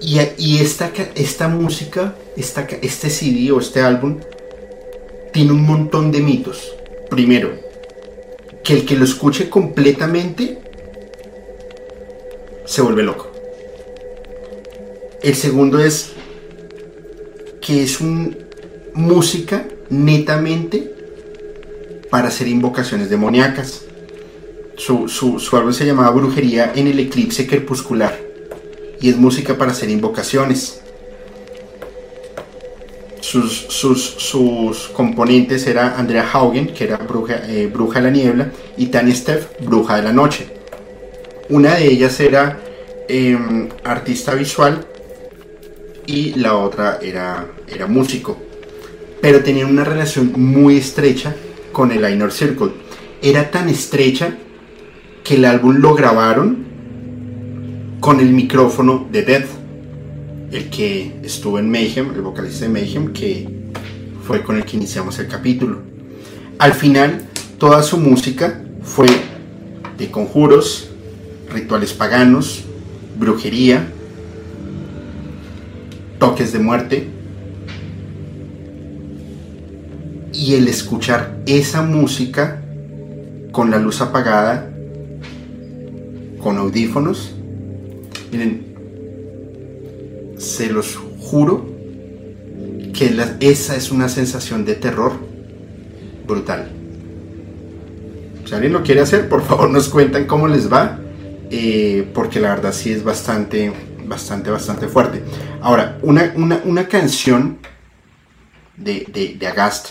[0.00, 4.18] Y, y esta, esta música, esta, este CD o este álbum,
[5.32, 6.72] tiene un montón de mitos.
[7.10, 7.52] Primero,
[8.64, 10.59] que el que lo escuche completamente
[12.70, 13.28] se vuelve loco.
[15.22, 16.12] El segundo es
[17.60, 18.38] que es un
[18.94, 20.94] música netamente
[22.10, 23.82] para hacer invocaciones demoníacas.
[24.76, 28.16] Su, su, álbum se llamaba Brujería en el Eclipse Crepuscular
[29.00, 30.80] y es música para hacer invocaciones.
[33.20, 38.86] Sus, sus, componentes era Andrea Haugen, que era bruja, eh, bruja de la niebla, y
[38.86, 40.59] Tania Steff, bruja de la noche.
[41.50, 42.60] Una de ellas era
[43.08, 44.86] em, artista visual
[46.06, 48.38] y la otra era, era músico.
[49.20, 51.34] Pero tenían una relación muy estrecha
[51.72, 52.70] con el Inner Circle.
[53.20, 54.36] Era tan estrecha
[55.24, 56.64] que el álbum lo grabaron
[57.98, 59.48] con el micrófono de Death,
[60.52, 63.48] el que estuvo en Mayhem, el vocalista de Mayhem, que
[64.24, 65.80] fue con el que iniciamos el capítulo.
[66.58, 67.22] Al final,
[67.58, 69.08] toda su música fue
[69.98, 70.89] de conjuros,
[71.52, 72.64] rituales paganos,
[73.18, 73.86] brujería,
[76.18, 77.08] toques de muerte,
[80.32, 82.62] y el escuchar esa música
[83.52, 84.70] con la luz apagada,
[86.42, 87.34] con audífonos,
[88.32, 88.64] miren,
[90.38, 91.68] se los juro
[92.94, 95.12] que esa es una sensación de terror
[96.26, 96.70] brutal.
[98.46, 100.99] Si alguien lo quiere hacer, por favor nos cuentan cómo les va,
[101.50, 103.72] eh, porque la verdad sí es bastante,
[104.04, 105.22] bastante, bastante fuerte.
[105.60, 107.58] Ahora, una, canción
[108.76, 109.88] de, de, de Agast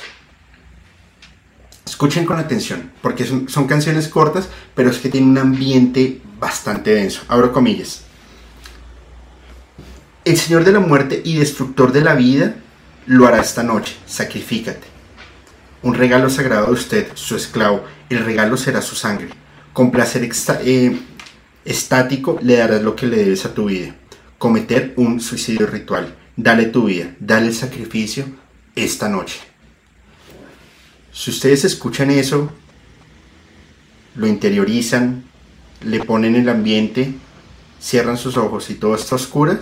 [1.89, 7.23] Escuchen con atención, porque son, canciones cortas, pero es que tienen un ambiente bastante denso.
[7.27, 8.03] Abro comillas.
[10.23, 12.55] El Señor de la muerte y destructor de la vida
[13.07, 13.97] lo hará esta noche.
[14.05, 14.85] Sacrifícate.
[15.81, 17.83] Un regalo sagrado de usted, su esclavo.
[18.09, 19.29] El regalo será su sangre.
[19.73, 20.29] Con placer
[20.63, 20.99] eh,
[21.65, 23.95] estático le darás lo que le debes a tu vida.
[24.37, 26.15] Cometer un suicidio ritual.
[26.35, 27.15] Dale tu vida.
[27.19, 28.25] Dale el sacrificio
[28.75, 29.39] esta noche.
[31.11, 32.51] Si ustedes escuchan eso,
[34.15, 35.23] lo interiorizan,
[35.81, 37.13] le ponen el ambiente,
[37.81, 39.57] cierran sus ojos y todo está oscuro,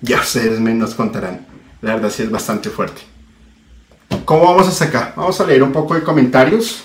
[0.00, 1.46] ya ustedes me nos contarán.
[1.80, 3.02] La verdad sí es bastante fuerte.
[4.24, 5.12] ¿Cómo vamos hasta acá?
[5.16, 6.84] Vamos a leer un poco de comentarios.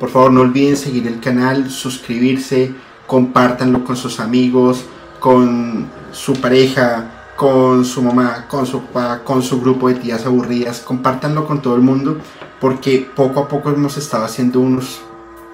[0.00, 2.74] Por favor, no olviden seguir el canal, suscribirse,
[3.06, 4.86] compártanlo con sus amigos,
[5.20, 10.80] con su pareja, con su mamá, con su papá, con su grupo de tías aburridas.
[10.80, 12.18] Compártanlo con todo el mundo
[12.60, 15.00] porque poco a poco hemos estado haciendo unos,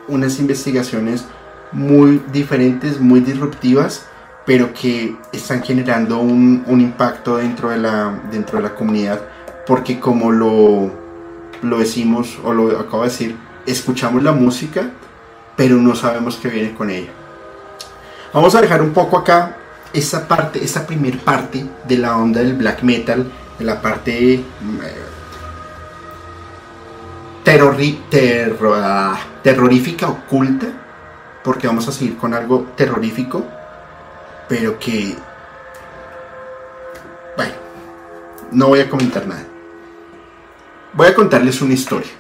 [0.09, 1.27] unas investigaciones
[1.73, 4.07] muy diferentes, muy disruptivas,
[4.47, 9.21] pero que están generando un, un impacto dentro de, la, dentro de la comunidad
[9.67, 10.91] porque como lo,
[11.63, 13.37] lo decimos o lo acabo de decir,
[13.67, 14.91] escuchamos la música,
[15.57, 17.11] pero no sabemos qué viene con ella.
[18.33, 19.57] Vamos a dejar un poco acá
[19.93, 24.45] esa parte, esa primer parte de la onda del black metal, de la parte eh,
[28.75, 30.67] ah, terrorífica, oculta,
[31.43, 33.45] porque vamos a seguir con algo terrorífico,
[34.49, 35.17] pero que,
[37.37, 37.55] bueno,
[38.53, 39.45] no voy a comentar nada.
[40.93, 42.11] Voy a contarles una historia.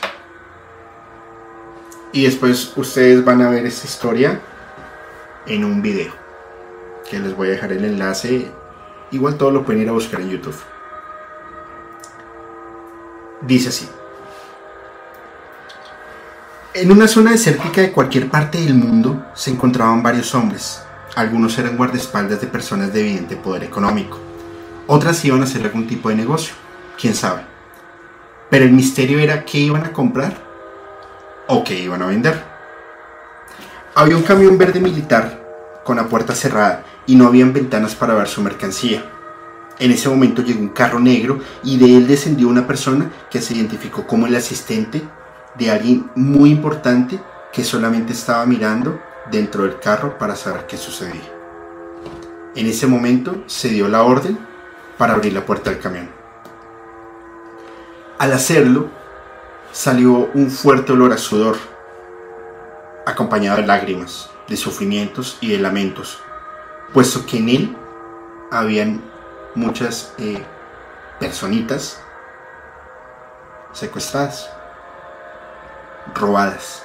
[2.17, 4.41] Y después ustedes van a ver esta historia
[5.47, 6.15] en un video.
[7.11, 8.51] Que les voy a dejar el enlace.
[9.11, 10.57] Igual todo lo pueden ir a buscar en YouTube.
[13.43, 13.87] Dice así.
[16.73, 20.81] En una zona desértica de cualquier parte del mundo se encontraban varios hombres.
[21.17, 24.19] Algunos eran guardaespaldas de personas de evidente poder económico.
[24.87, 26.55] Otras iban a hacer algún tipo de negocio.
[26.99, 27.43] ¿Quién sabe?
[28.49, 30.46] Pero el misterio era qué iban a comprar
[31.49, 32.43] o iban a vender.
[33.95, 35.41] Había un camión verde militar
[35.85, 39.05] con la puerta cerrada y no habían ventanas para ver su mercancía.
[39.79, 43.55] En ese momento llegó un carro negro y de él descendió una persona que se
[43.55, 45.03] identificó como el asistente
[45.59, 47.21] de alguien muy importante
[47.53, 51.33] que solamente estaba mirando dentro del carro para saber qué sucedía.
[52.55, 54.39] En ese momento se dio la orden
[54.97, 56.09] para abrir la puerta del camión.
[58.19, 58.89] Al hacerlo,
[59.77, 61.59] salió un fuerte olor a sudor,
[63.05, 66.19] acompañado de lágrimas, de sufrimientos y de lamentos,
[66.95, 67.77] puesto que en él
[68.51, 69.03] habían
[69.55, 70.43] muchas eh,
[71.21, 72.01] personitas
[73.75, 74.49] secuestradas,
[76.15, 76.83] robadas,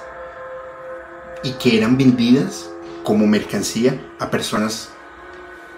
[1.42, 2.68] y que eran vendidas
[3.04, 4.90] como mercancía a personas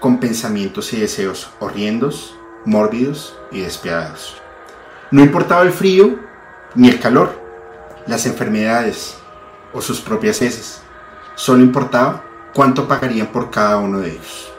[0.00, 4.34] con pensamientos y deseos horrendos, mórbidos y despiadados.
[5.12, 6.33] No importaba el frío
[6.74, 7.38] ni el calor,
[8.06, 9.16] las enfermedades
[9.72, 10.80] o sus propias heces.
[11.34, 12.22] Solo importaba
[12.54, 14.52] cuánto pagarían por cada uno de ellos.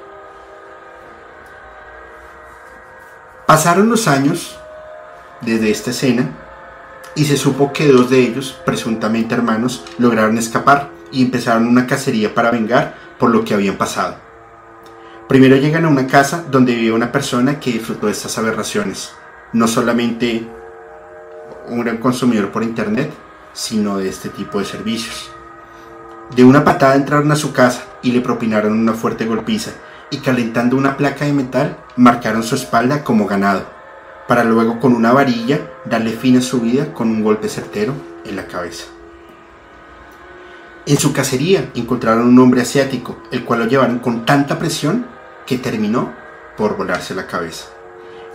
[3.45, 4.57] Pasaron los años
[5.41, 6.29] desde esta escena
[7.15, 12.33] y se supo que dos de ellos, presuntamente hermanos, lograron escapar y empezaron una cacería
[12.33, 14.17] para vengar por lo que habían pasado.
[15.29, 19.13] Primero llegan a una casa donde vivía una persona que disfrutó de estas aberraciones
[19.55, 20.45] no solamente
[21.69, 23.11] un gran consumidor por internet,
[23.53, 25.31] sino de este tipo de servicios.
[26.35, 29.71] De una patada entraron a su casa y le propinaron una fuerte golpiza
[30.09, 33.65] y calentando una placa de metal marcaron su espalda como ganado,
[34.27, 37.93] para luego con una varilla darle fin a su vida con un golpe certero
[38.25, 38.85] en la cabeza.
[40.87, 45.07] En su cacería encontraron un hombre asiático, el cual lo llevaron con tanta presión
[45.47, 46.13] que terminó
[46.57, 47.65] por volarse la cabeza.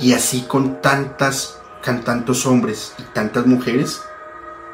[0.01, 4.03] Y así con tantas, con tantos hombres y tantas mujeres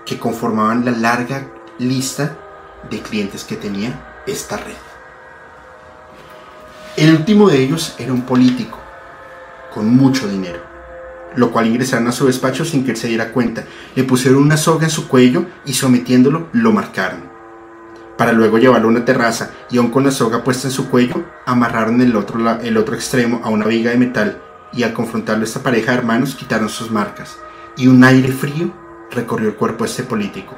[0.04, 1.46] que conformaban la larga
[1.78, 2.36] lista
[2.90, 4.74] de clientes que tenía esta red.
[6.96, 8.78] El último de ellos era un político
[9.74, 10.60] con mucho dinero,
[11.36, 13.64] lo cual ingresaron a su despacho sin que él se diera cuenta.
[13.94, 17.36] Le pusieron una soga en su cuello y sometiéndolo lo marcaron.
[18.16, 21.22] Para luego llevarlo a una terraza y aún con la soga puesta en su cuello,
[21.44, 24.42] amarraron el otro, el otro extremo a una viga de metal
[24.72, 27.38] y al confrontarlo esta pareja de hermanos quitaron sus marcas
[27.76, 28.72] y un aire frío
[29.10, 30.56] recorrió el cuerpo de este político,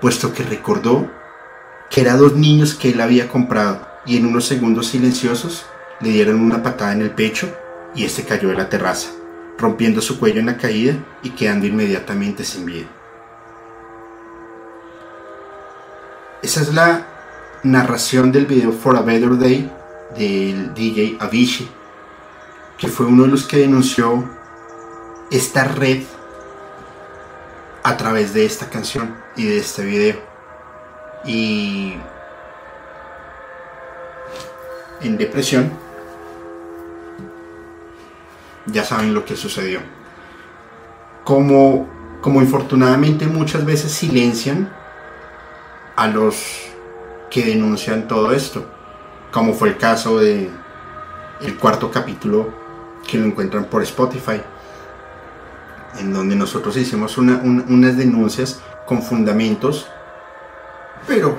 [0.00, 1.10] puesto que recordó
[1.90, 5.66] que eran dos niños que él había comprado y en unos segundos silenciosos
[6.00, 7.48] le dieron una patada en el pecho
[7.94, 9.10] y este cayó de la terraza,
[9.58, 12.86] rompiendo su cuello en la caída y quedando inmediatamente sin vida.
[16.42, 17.06] Esa es la
[17.62, 19.70] narración del video For a Better Day
[20.16, 21.68] del DJ Avicii
[22.78, 24.24] que fue uno de los que denunció
[25.30, 26.02] esta red
[27.82, 30.16] a través de esta canción y de este video.
[31.24, 31.94] Y
[35.00, 35.72] en depresión,
[38.66, 39.80] ya saben lo que sucedió.
[41.24, 41.88] Como,
[42.20, 44.70] como infortunadamente muchas veces silencian
[45.96, 46.36] a los
[47.30, 48.66] que denuncian todo esto,
[49.32, 50.50] como fue el caso de
[51.40, 52.65] el cuarto capítulo
[53.06, 54.40] que lo encuentran por Spotify,
[55.98, 59.86] en donde nosotros hicimos unas denuncias con fundamentos
[61.06, 61.38] pero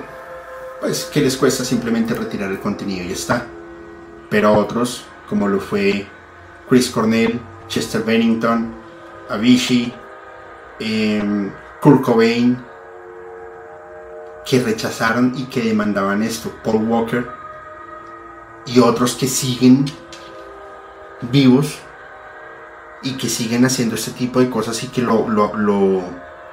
[0.80, 3.46] pues que les cuesta simplemente retirar el contenido y está.
[4.30, 6.06] Pero otros, como lo fue
[6.68, 8.72] Chris Cornell, Chester Bennington,
[9.28, 9.92] Avicii,
[10.80, 11.50] eh,
[11.80, 12.58] Kurt Cobain,
[14.46, 17.28] que rechazaron y que demandaban esto, Paul Walker,
[18.66, 19.84] y otros que siguen
[21.22, 21.78] vivos
[23.02, 25.52] y que siguen haciendo este tipo de cosas y que lo, lo,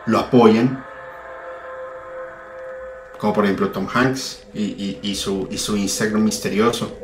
[0.05, 0.83] lo, apoyan,
[3.17, 6.97] como por ejemplo Tom Hanks y, su, y su Instagram misterioso,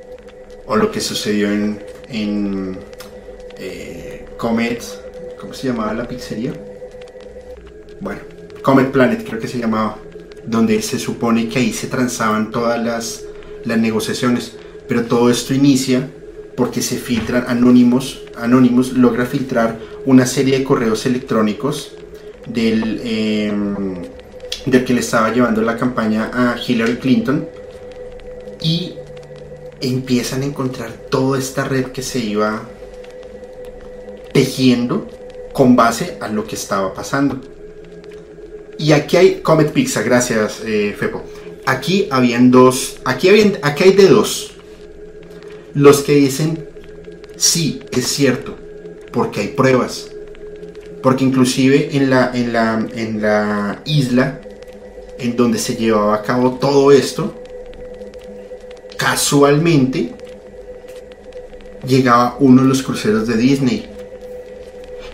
[0.67, 2.79] o lo que sucedió en, en
[3.57, 4.83] eh, Comet,
[5.39, 6.53] ¿cómo se llamaba la pizzería?
[7.99, 8.21] Bueno,
[8.61, 9.97] Comet Planet creo que se llamaba,
[10.45, 13.23] donde se supone que ahí se transaban todas las,
[13.65, 14.55] las negociaciones,
[14.87, 16.09] pero todo esto inicia
[16.61, 21.93] porque se filtran anónimos, anónimos logra filtrar una serie de correos electrónicos
[22.45, 23.95] del, em,
[24.67, 27.47] del que le estaba llevando la campaña a Hillary Clinton
[28.61, 28.93] y
[29.81, 32.61] empiezan a encontrar toda esta red que se iba
[34.31, 35.07] tejiendo
[35.53, 37.41] con base a lo que estaba pasando.
[38.77, 41.23] Y aquí hay Comet Pizza, gracias eh, Fepo.
[41.65, 44.51] Aquí habían dos, aquí, habían, aquí hay de dos.
[45.73, 46.67] Los que dicen,
[47.37, 48.57] sí, es cierto,
[49.11, 50.09] porque hay pruebas.
[51.01, 54.41] Porque inclusive en la, en la, en la isla
[55.17, 57.35] en donde se llevaba a cabo todo esto,
[58.97, 60.13] casualmente
[61.87, 63.89] llegaba uno de los cruceros de Disney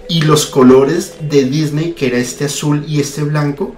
[0.09, 3.75] y los colores de Disney, que era este azul y este blanco,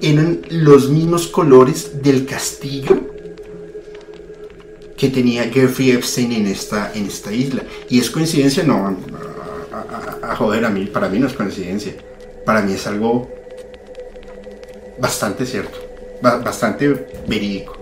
[0.00, 3.07] eran los mismos colores del castillo
[4.98, 7.62] que tenía Jeffrey Epstein en esta, en esta isla.
[7.88, 8.64] ¿Y es coincidencia?
[8.64, 8.96] No,
[10.22, 11.94] a, joder, a mí, para mí no es coincidencia.
[12.44, 13.30] Para mí es algo
[14.98, 15.78] bastante cierto,
[16.20, 17.78] bastante verídico.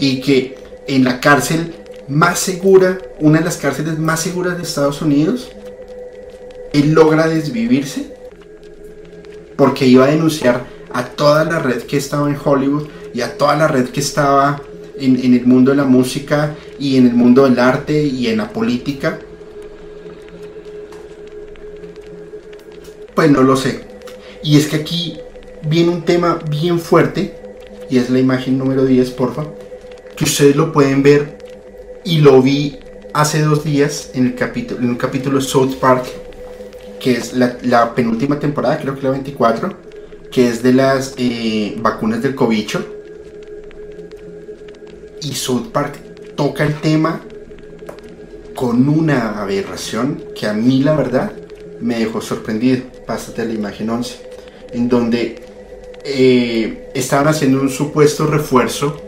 [0.00, 0.56] Y que
[0.88, 1.74] en la cárcel
[2.08, 5.50] más segura, una de las cárceles más seguras de Estados Unidos,
[6.72, 8.14] él logra desvivirse
[9.56, 13.54] porque iba a denunciar a toda la red que estaba en Hollywood y a toda
[13.56, 14.60] la red que estaba
[14.98, 18.48] en, el mundo de la música y en el mundo del arte y en la
[18.50, 19.18] política.
[23.14, 23.80] Pues no lo sé.
[24.42, 25.18] Y es que aquí
[25.68, 27.34] viene un tema bien fuerte
[27.88, 29.44] y es la imagen número 10, porfa,
[30.16, 31.38] que ustedes lo pueden ver
[32.04, 32.78] y lo vi
[33.12, 36.04] hace dos días en el capítulo en un capítulo de South Park
[37.04, 39.76] que es la, penúltima temporada, creo que la 24,
[40.32, 42.93] que es de las eh, vacunas del cobicho.
[45.24, 45.96] Y South Park
[46.36, 47.22] toca el tema
[48.54, 51.32] con una aberración que a mí la verdad
[51.80, 52.84] me dejó sorprendido.
[53.06, 54.30] Pásate a la imagen 11,
[54.72, 55.42] en donde
[56.04, 59.00] eh, estaban haciendo un supuesto refuerzo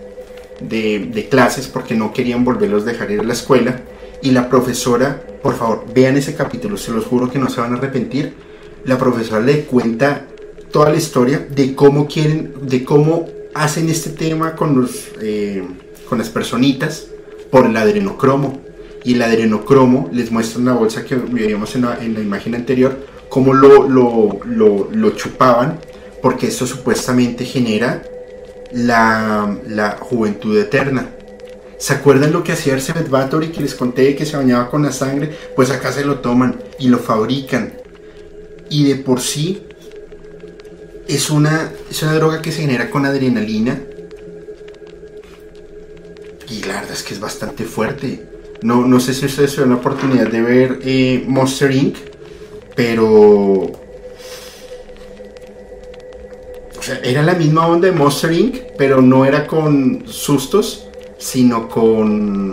[0.61, 3.83] de, clases porque no querían volverlos a dejar ir a la escuela
[4.23, 7.73] y la profesora por favor, vean ese capítulo, se los juro que no se van
[7.73, 8.35] a arrepentir.
[8.85, 10.27] La profesora le cuenta
[10.73, 15.63] toda la historia de cómo quieren, de cómo hacen este tema con, los, eh,
[16.09, 17.07] con las personitas
[17.51, 18.61] por el adrenocromo.
[19.05, 23.55] Y el adrenocromo les muestra en la bolsa que veíamos en la, imagen anterior, cómo
[23.55, 25.79] lo, lo, chupaban,
[26.23, 28.03] porque esto supuestamente genera
[28.73, 31.11] la, la juventud eterna.
[31.79, 34.93] ¿Se acuerdan lo que hacía Ercebet Bathory que les conté que se bañaba con la
[34.93, 35.31] sangre?
[35.55, 37.75] Pues acá se lo toman y lo fabrican.
[38.71, 39.63] Y de por sí
[41.07, 43.81] es una, es una droga que se genera con adrenalina.
[46.49, 48.25] Y la verdad es que es bastante fuerte.
[48.63, 51.97] No, no sé si ustedes tuvieron la oportunidad de ver eh, Monster Inc.
[52.75, 53.07] Pero...
[56.79, 58.57] O sea, era la misma onda de Monster Inc.
[58.79, 60.87] Pero no era con sustos
[61.19, 62.51] sino con...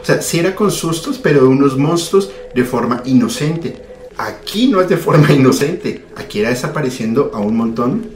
[0.00, 3.76] O sea, sí era con sustos, pero de unos monstruos de forma inocente.
[4.16, 8.10] Aquí no es de forma inocente, aquí era desapareciendo a un montón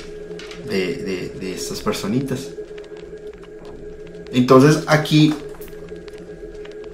[0.68, 2.48] de, de, estas personitas.
[4.32, 5.34] Entonces aquí,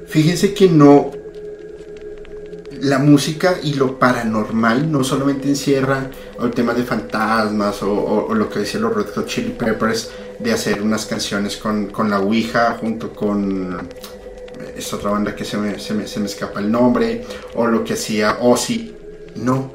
[0.09, 1.13] fíjense que no,
[2.83, 6.11] la música y lo paranormal no solamente encierra
[6.41, 10.83] el tema de fantasmas o, lo que decían los Red Hot Chili Peppers de hacer
[10.83, 13.89] unas canciones con, la Ouija junto con
[14.77, 17.25] esta otra banda que se me, se, me, se me escapa el nombre
[17.55, 18.95] o lo que hacía Ozzy.
[19.37, 19.73] No.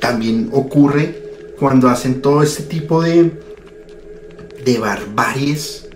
[0.00, 1.22] También ocurre
[1.58, 3.30] cuando hacen todo este tipo de,
[4.64, 5.88] de barbaries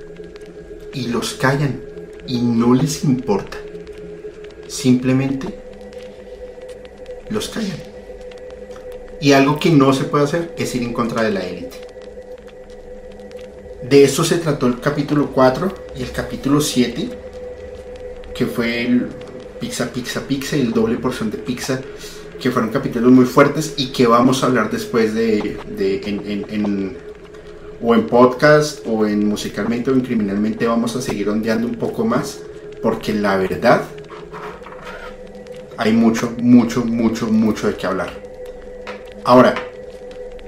[0.93, 1.83] y los callan
[2.27, 3.59] y no les importa
[4.69, 5.49] simplemente
[7.31, 7.79] los callan.
[9.21, 11.81] Y algo que no se puede hacer es ir en contra de la élite.
[13.89, 17.09] De eso se trató el capítulo 4 y el capítulo 7,
[18.35, 19.09] que fue el
[19.61, 21.81] Pizza, Pizza, Pizza y el doble porción de pizza,
[22.41, 26.97] que fueron capítulos muy fuertes y que vamos a hablar después de, en,
[27.83, 32.05] o en podcast o en musicalmente o en criminalmente vamos a seguir ondeando un poco
[32.05, 32.41] más
[32.83, 33.83] porque la verdad
[35.77, 38.11] hay mucho, mucho, mucho, mucho de qué hablar.
[39.25, 39.55] Ahora,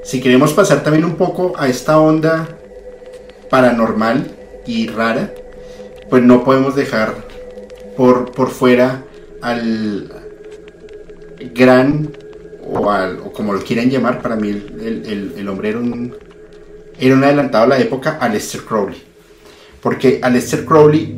[0.02, 2.48] si queremos pasar también un poco a esta onda
[3.50, 4.30] paranormal
[4.66, 5.32] y rara,
[6.08, 7.14] pues no podemos dejar
[7.96, 9.04] por, por fuera
[9.42, 10.10] al
[11.54, 12.10] gran,
[12.64, 16.14] o, al, o como lo quieran llamar, para mí el, el, hombre era un,
[16.98, 19.02] era un adelantado a la época, a Lester Crowley.
[19.80, 21.14] Porque Lester Crowley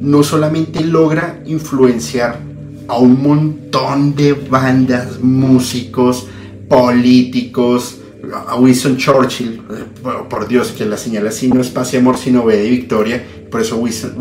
[0.00, 2.38] no solamente logra influenciar
[2.88, 6.26] a un montón de bandas, músicos,
[6.68, 7.98] políticos,
[8.32, 9.84] a Winston Churchill, eh,
[10.28, 13.24] por Dios, que la señal así no es paz y amor, sino ve de victoria,
[13.50, 14.14] por eso Winston,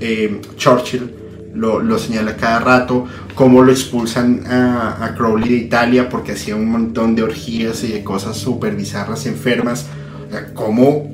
[0.00, 1.10] eh, Churchill
[1.54, 7.16] lo, señala cada rato, cómo lo expulsan a, Crowley de Italia porque hacía un montón
[7.16, 9.86] de orgías y de cosas súper bizarras, enfermas,
[10.28, 11.10] o sea, cómo,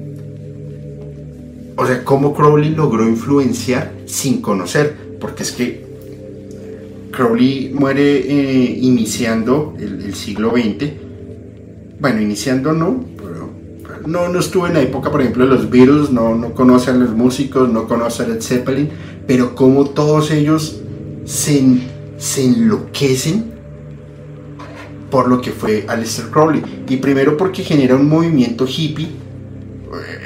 [1.77, 5.85] o sea, cómo Crowley logró influenciar sin conocer, porque es que
[7.13, 10.91] Crowley muere eh, iniciando el, siglo XX.
[12.01, 13.51] Bueno, iniciando no, pero,
[14.07, 16.95] no, no estuvo en la época, por ejemplo, de los Beatles, no, no conoce a
[16.95, 18.91] los músicos, no conoce a Led Zeppelin,
[19.27, 20.81] pero como todos ellos
[21.25, 21.63] se,
[22.19, 23.54] se enloquecen
[25.15, 26.61] por lo que fue Aleister Crowley.
[26.89, 29.07] Y primero porque genera un movimiento hippie,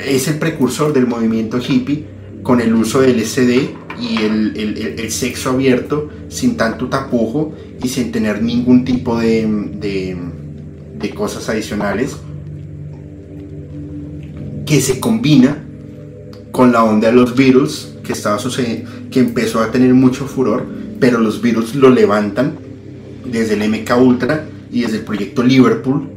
[0.06, 2.06] es el precursor del movimiento hippie
[2.42, 3.68] con el uso del SD
[4.00, 10.16] y el, sexo abierto sin tanto tapujo y sin tener ningún tipo de,
[10.98, 12.16] de, cosas adicionales
[14.64, 15.66] que se combina
[16.50, 20.64] con la onda de los Beatles que estaba sucediendo, que empezó a tener mucho furor,
[20.98, 22.56] pero los Beatles lo levantan
[23.30, 26.10] desde el MK Ultra y desde el proyecto Liverpool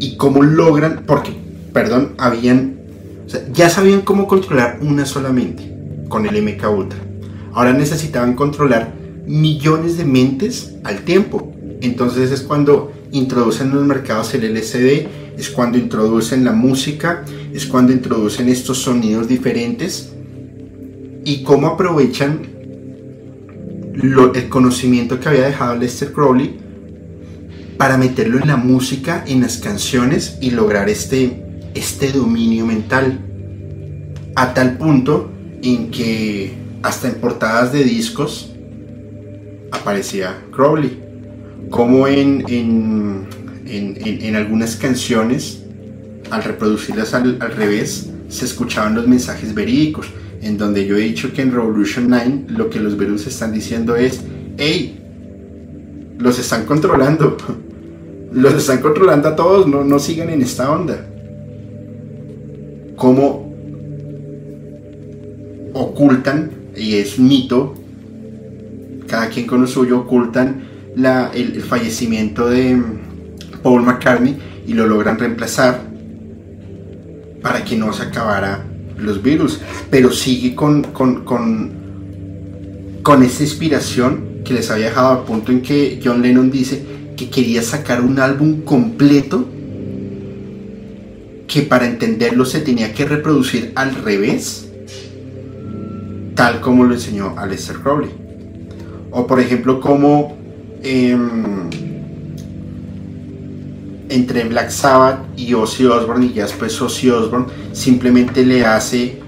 [0.00, 1.32] y cómo logran, porque,
[1.72, 2.76] perdón, habían,
[3.52, 5.72] ya sabían cómo controlar una solamente
[6.08, 6.98] con el MK Ultra
[7.52, 8.94] Ahora necesitaban controlar
[9.26, 11.52] millones de mentes al tiempo.
[11.80, 17.66] Entonces es cuando introducen en los mercados el LCD, es cuando introducen la música, es
[17.66, 20.12] cuando introducen estos sonidos diferentes
[21.24, 22.40] y cómo aprovechan
[23.94, 26.58] el conocimiento que había dejado Lester Crowley
[27.82, 31.42] para meterlo en la música, en las canciones y lograr este,
[31.74, 33.18] este dominio mental.
[34.36, 35.32] A tal punto
[35.64, 36.54] en que
[36.84, 38.52] hasta en portadas de discos
[39.72, 41.02] aparecía Crowley.
[41.70, 42.44] Como en,
[43.66, 45.64] en, algunas canciones,
[46.30, 50.06] al reproducirlas al, revés, se escuchaban los mensajes verídicos.
[50.40, 53.96] En donde yo he dicho que en Revolution 9 lo que los Beatles están diciendo
[53.96, 54.20] es:
[54.56, 55.00] ¡Hey!
[56.20, 57.36] Los están controlando.
[58.32, 61.06] Los están controlando a todos, no, no sigan en esta onda.
[62.96, 63.52] Cómo
[65.74, 67.74] ocultan y es mito,
[69.06, 70.62] cada quien con lo suyo ocultan
[70.96, 72.82] la, el, fallecimiento de
[73.62, 75.80] Paul McCartney y lo logran reemplazar
[77.42, 78.64] para que no se acabara
[78.98, 79.60] los virus,
[79.90, 81.72] pero sigue con, con, con,
[83.02, 86.84] con esta inspiración que les había dejado al punto en que John Lennon dice
[87.16, 89.46] que quería sacar un álbum completo
[91.46, 94.68] que para entenderlo se tenía que reproducir al revés
[96.34, 98.10] tal como lo enseñó Aleister Crowley.
[99.10, 100.36] O por ejemplo, como
[100.82, 101.68] em,
[104.08, 109.20] entre Black Sabbath y Ozzy Osbourne, y ya después Ozzy Osbourne simplemente le hace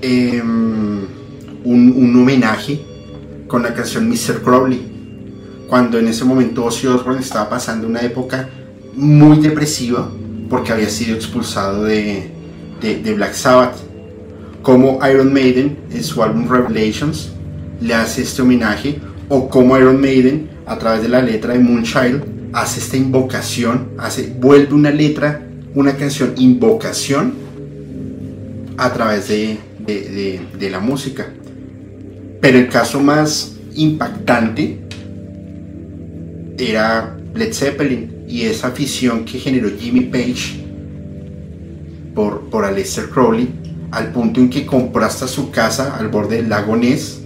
[0.00, 1.00] em,
[1.64, 2.80] un, un, homenaje
[3.46, 4.42] con la canción Mr.
[4.42, 4.91] Crowley.
[5.72, 8.46] Cuando en ese momento Ozzy Osbourne estaba pasando una época
[8.94, 10.06] muy depresiva
[10.50, 12.30] porque había sido expulsado de,
[13.16, 13.76] Black Sabbath
[14.60, 17.32] como Iron Maiden en su álbum Revelations
[17.80, 19.00] le hace este homenaje
[19.30, 24.30] o como Iron Maiden a través de la letra de Moonchild hace esta invocación, hace,
[24.38, 25.40] vuelve una letra,
[25.74, 27.32] una canción invocación
[28.76, 31.28] a través de, de la música.
[32.42, 34.82] Pero el caso más impactante
[36.58, 40.64] era Led Zeppelin y esa afición que generó Jimmy Page
[42.14, 43.48] por, por Aleister Crowley
[43.90, 47.20] al punto en que compró hasta su casa al borde del lago Ness,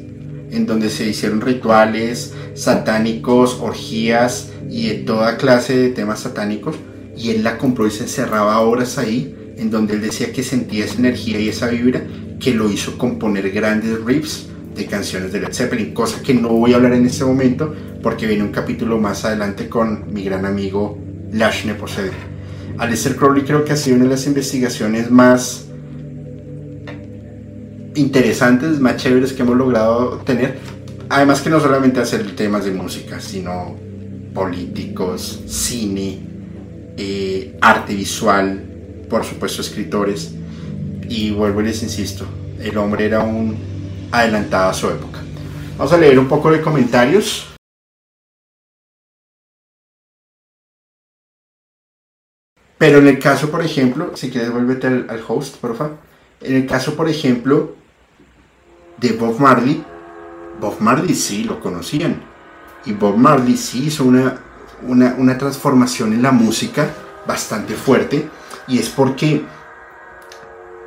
[0.51, 6.77] en donde se hicieron rituales satánicos, orgías y de toda clase de temas satánicos,
[7.17, 10.85] y él la compró y se encerraba horas ahí en donde él decía que sentía
[10.85, 12.03] esa energía y esa vibra
[12.41, 16.73] que lo hizo componer grandes riffs de canciones de Led Zeppelin, cosa que no voy
[16.73, 20.99] a hablar en este momento porque viene un capítulo más adelante con mi gran amigo
[21.33, 22.13] Lashne Posede.
[22.79, 25.67] Aleister Crowley creo que ha sido una de las investigaciones más
[27.95, 30.59] interesantes, más chéveres que hemos logrado tener.
[31.09, 33.77] Además que no solamente hacer temas de música, sino
[34.35, 36.19] políticos, cine,
[36.99, 38.63] eh, arte visual,
[39.09, 40.35] por supuesto escritores.
[41.09, 42.27] Y vuelvo y les insisto,
[42.61, 43.76] el hombre era un
[44.13, 45.21] adelantado a su época.
[45.77, 47.53] Vamos a leer un poco de comentarios.
[52.79, 55.91] Pero en el caso, por ejemplo, si quieres vuélvete al, al host, porfa.
[56.41, 57.75] En el caso, por ejemplo,
[58.99, 59.85] de Bob Marley,
[60.61, 62.23] Bob Marley sí lo conocían.
[62.85, 64.41] Y Bob Marley sí hizo una,
[64.83, 66.91] una, transformación en la música
[67.27, 68.29] bastante fuerte.
[68.69, 69.45] Y es porque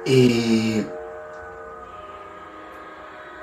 [0.05, 0.87] eh,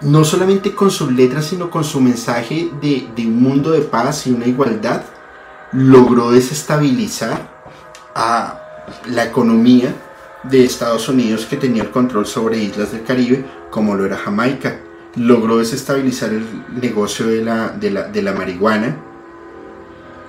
[0.01, 4.27] no solamente con sus letras, sino con su mensaje de, de, un mundo de paz
[4.27, 5.03] y una igualdad,
[5.73, 7.57] logró desestabilizar
[8.15, 8.61] a
[9.07, 9.95] la economía
[10.45, 14.81] de Estados Unidos que tenía el control sobre islas del Caribe, como lo era Jamaica.
[15.17, 16.47] Logró desestabilizar el
[16.81, 18.97] negocio de la, de la, marihuana.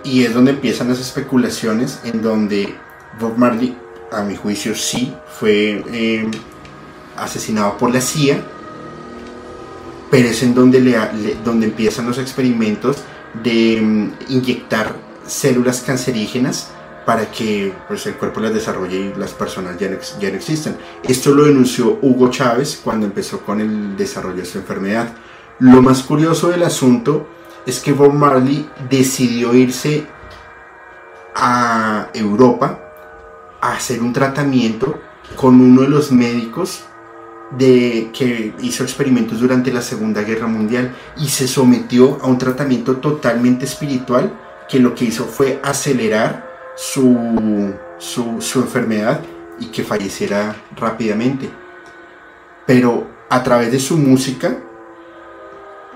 [0.04, 2.74] Y es donde empiezan las especulaciones en donde
[3.20, 3.78] Bob Marley,
[4.12, 6.32] a mi juicio, sí fue eh,
[7.18, 8.42] asesinado por la CIA,
[10.10, 10.98] pero es en donde, le,
[11.44, 12.98] donde empiezan los experimentos
[13.44, 14.96] de mm, inyectar
[15.26, 16.70] células cancerígenas
[17.06, 20.78] para que pues, el cuerpo las desarrolle y las personas ya no, ya no existen.
[21.04, 25.14] Esto lo denunció Hugo Chávez cuando empezó con el desarrollo de su enfermedad.
[25.60, 27.28] Lo más curioso del asunto
[27.66, 30.06] es que Bob Marley decidió irse
[31.36, 32.80] a Europa
[33.62, 35.00] a hacer un tratamiento
[35.36, 36.84] con uno de los médicos
[37.52, 42.98] de, que hizo experimentos durante la Segunda Guerra Mundial y se sometió a un tratamiento
[42.98, 44.34] totalmente espiritual
[44.68, 49.22] que lo que hizo fue acelerar su, su, enfermedad
[49.60, 51.50] y que falleciera rápidamente.
[52.66, 54.58] Pero a través de su música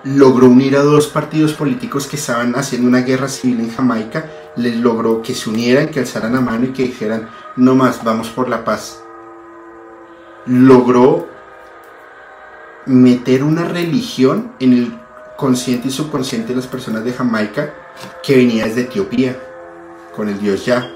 [0.03, 4.25] logró unir a dos partidos políticos que estaban haciendo una guerra civil en Jamaica,
[4.55, 8.29] les logró que se unieran, que alzaran la mano y que dijeran, no más, vamos
[8.29, 9.03] por la paz.
[10.47, 11.27] Logró
[12.85, 14.93] meter una religión en el
[15.37, 17.73] consciente y subconsciente de las personas de Jamaica
[18.23, 19.37] que venía desde Etiopía
[20.15, 20.89] con el dios ya.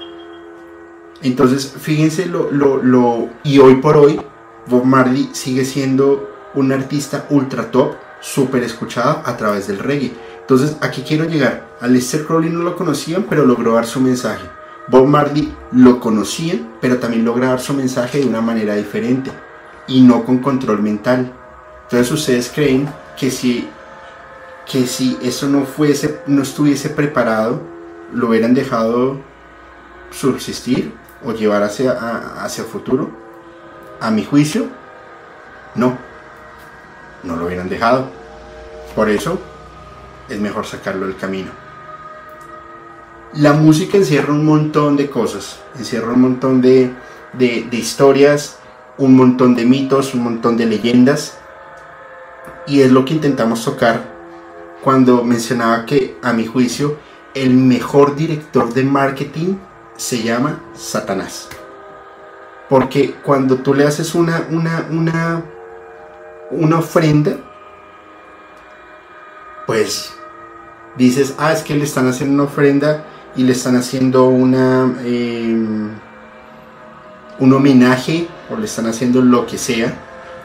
[1.22, 4.20] Entonces, fíjense lo, lo, y hoy por hoy,
[4.66, 10.12] Bob Marley sigue siendo un artista ultra top, súper escuchado a través del reggae.
[10.40, 11.76] Entonces, aquí quiero llegar.
[11.80, 14.44] A Lester Crowley no lo conocían, pero logró dar su mensaje.
[14.88, 19.30] Bob Marley lo conocían, pero también logra dar su mensaje de una manera diferente
[19.88, 21.32] y no con control mental.
[21.86, 23.68] Entonces, ustedes creen que si
[24.70, 27.60] que si eso no fuese no estuviese preparado
[28.12, 29.20] lo hubieran dejado
[30.10, 30.92] subsistir
[31.24, 31.92] o llevar hacia,
[32.42, 33.10] hacia el futuro?
[34.00, 34.66] A mi juicio,
[35.74, 35.96] no.
[37.22, 38.08] No lo hubieran dejado.
[38.94, 39.38] Por eso
[40.28, 41.50] es mejor sacarlo del camino.
[43.34, 46.90] La música encierra un montón de cosas, encierra un montón de,
[47.32, 48.58] de, de historias,
[48.98, 51.38] un montón de mitos, un montón de leyendas.
[52.66, 54.16] Y es lo que intentamos tocar
[54.82, 56.96] cuando mencionaba que, a mi juicio,
[57.34, 59.56] el mejor director de marketing
[59.96, 61.48] se llama Satanás.
[62.68, 65.44] Porque cuando tú le haces una, una, una,
[66.50, 67.36] una ofrenda,
[69.66, 70.12] pues
[70.96, 73.04] dices, ah, es que le están haciendo una ofrenda
[73.36, 75.90] y le están haciendo una, em,
[77.38, 79.92] un homenaje o le están haciendo lo que sea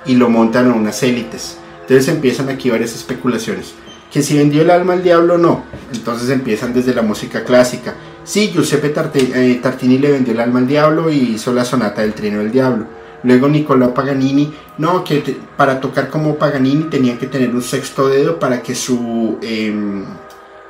[0.06, 1.61] y lo montan a unas élites.
[1.92, 3.74] Entonces empiezan aquí varias especulaciones
[4.10, 5.66] que si vendió el alma al diablo no.
[5.94, 7.96] Entonces empiezan desde la música clásica.
[8.24, 12.14] Sí, Giuseppe eh, Tartini le vendió el alma al diablo y hizo la sonata del
[12.14, 12.86] trino del diablo.
[13.24, 18.40] Luego Nicolò Paganini, no, que para tocar como Paganini tenía que tener un sexto dedo
[18.40, 20.06] para que su em,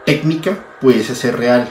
[0.08, 1.70] técnica pudiese ser real.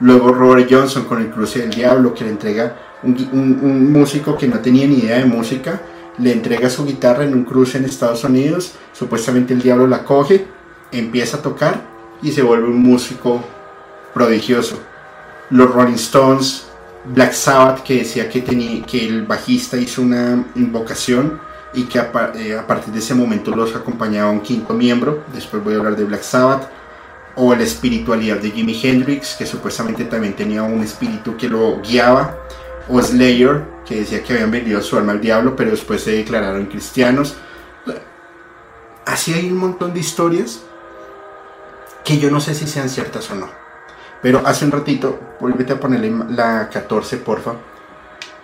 [0.00, 4.58] Luego Robert Johnson con el cruce del diablo que le entrega un músico que no
[4.58, 5.80] tenía ni idea de música,
[6.18, 10.46] le entrega su guitarra en un cruce en Estados Unidos, supuestamente el diablo la coge,
[10.92, 11.82] empieza a tocar
[12.22, 13.42] y se vuelve un músico
[14.14, 14.78] prodigioso.
[15.50, 16.66] Los Rolling Stones,
[17.04, 21.40] Black Sabbath, que decía que, tenía, que el bajista hizo una invocación
[21.72, 25.74] y que eh, a, partir de ese momento los acompañaba un quinto miembro, después voy
[25.74, 26.68] a hablar de Black Sabbath,
[27.36, 32.36] o la espiritualidad de Jimi Hendrix, que supuestamente también tenía un espíritu que lo guiaba,
[32.88, 36.66] o Slayer, que decía que habían vendido su alma al diablo, pero después se declararon
[36.66, 37.36] cristianos.
[39.04, 40.62] Así hay un montón de historias
[42.04, 43.48] que yo no sé si sean ciertas o no.
[44.22, 47.52] Pero hace un ratito, vuélvete a ponerle la 14, porfa.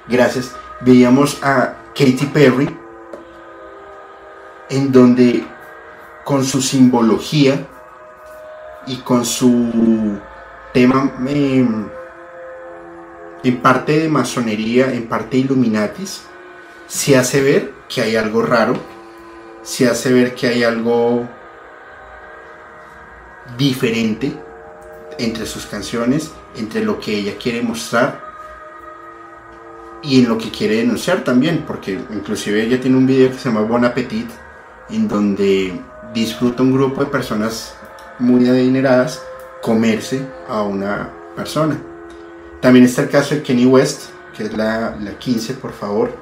[0.07, 0.55] Gracias.
[0.81, 2.77] Veíamos a Katy Perry,
[4.69, 5.47] en donde
[6.25, 7.67] con su simbología
[8.87, 10.19] y con su
[10.73, 11.89] tema em,
[13.45, 16.23] en parte de masonería, en parte Illuminatis,
[16.87, 18.75] se hace ver que hay algo raro,
[19.63, 21.29] se hace ver que hay algo
[23.59, 24.33] diferente
[25.19, 28.25] entre sus canciones, entre lo que ella quiere mostrar
[30.03, 33.49] y en lo que quiere denunciar también, porque inclusive ella tiene un video que se
[33.49, 34.29] llama Bon Appetit,
[34.91, 35.79] en donde
[36.13, 37.75] disfruta un grupo de personas
[38.19, 39.23] muy adineradas
[39.63, 41.94] comerse a una persona.
[42.65, 44.05] También está el caso de Kenny West,
[44.35, 46.17] que es la, 15, por favor.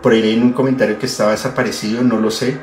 [0.00, 2.56] Por ahí en un comentario que estaba desaparecido, no lo sé.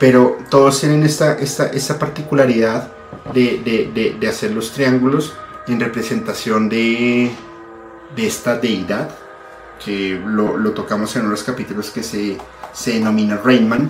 [0.00, 2.90] Pero todos tienen esta, esta, particularidad
[3.32, 5.34] de, hacer los triángulos
[5.68, 7.30] en representación de,
[8.16, 9.10] esta deidad,
[9.84, 12.38] que lo, tocamos en unos capítulos que se,
[12.72, 13.88] se denomina Rainman.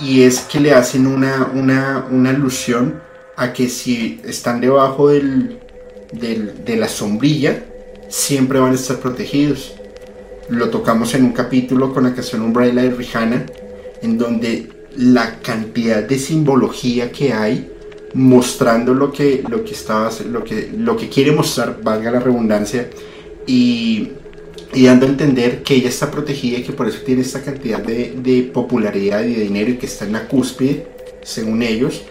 [0.00, 3.00] Y es que le hacen una, una, una alusión
[3.36, 5.60] a que si están debajo del,
[6.12, 7.64] de la sombrilla,
[8.08, 9.74] siempre van a estar protegidos.
[10.48, 13.46] Lo tocamos en un capítulo con la canción Umbrella de Rihanna,
[14.02, 17.70] en donde la cantidad de simbología que hay
[18.14, 22.88] mostrando lo que lo que estaba lo que lo que quiere mostrar valga la redundancia
[23.46, 24.12] y,
[24.74, 28.14] dando a entender que ella está protegida y que por eso tiene esta cantidad de,
[28.22, 30.86] de popularidad y de dinero y que está en la cúspide
[31.22, 32.02] según ellos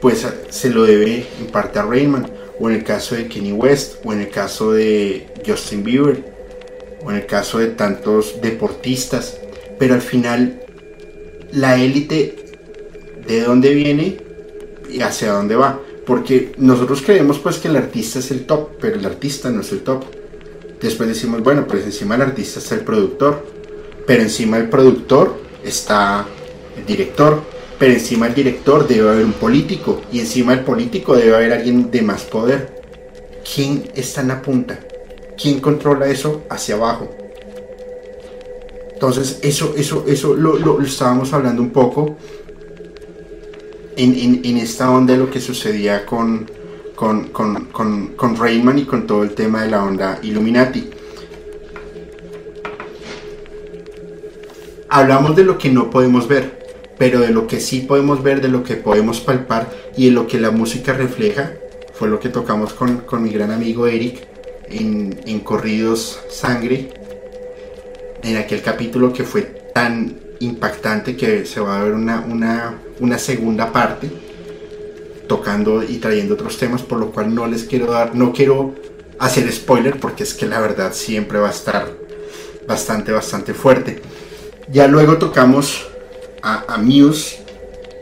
[0.00, 2.26] pues se lo debe en parte a Rayman,
[2.60, 6.22] o en el caso de Kenny West, o en el caso de Justin Bieber,
[7.02, 9.38] o en el caso de tantos deportistas.
[9.78, 10.60] Pero al final,
[11.52, 12.36] la élite,
[13.26, 14.18] ¿de dónde viene
[14.90, 15.80] y hacia dónde va?
[16.04, 19.72] Porque nosotros creemos pues que el artista es el top, pero el artista no es
[19.72, 20.04] el top.
[20.82, 23.46] Después decimos, bueno, pues encima del artista está el productor,
[24.06, 25.34] pero encima del productor
[25.64, 26.26] está
[26.76, 27.42] el director,
[27.80, 31.90] pero encima del director debe haber un político y encima del político debe haber alguien
[31.90, 32.78] de más poder.
[33.42, 34.78] ¿Quién está en la punta?
[35.40, 37.08] ¿Quién controla eso hacia abajo?
[38.92, 42.18] Entonces, eso, eso, eso lo, estábamos hablando un poco
[43.96, 46.50] en, esta onda de lo que sucedía con,
[46.94, 50.90] con, con, con Rayman y con todo el tema de la onda Illuminati.
[54.90, 56.59] Hablamos de lo que no podemos ver
[57.00, 60.26] pero de lo que sí podemos ver, de lo que podemos palpar y de lo
[60.26, 61.54] que la música refleja,
[61.94, 64.28] fue lo que tocamos con, mi gran amigo Eric
[64.68, 66.90] en, Corridos Sangre,
[68.22, 69.44] en aquel capítulo que fue
[69.74, 72.20] tan impactante que se va a ver una,
[72.98, 74.10] una, segunda parte
[75.26, 78.74] tocando y trayendo otros temas, por lo cual no les quiero dar, no quiero
[79.18, 81.88] hacer spoiler porque es que la verdad siempre va a estar
[82.68, 84.02] bastante, bastante fuerte.
[84.70, 85.89] Ya luego tocamos
[86.42, 87.38] a, Muse,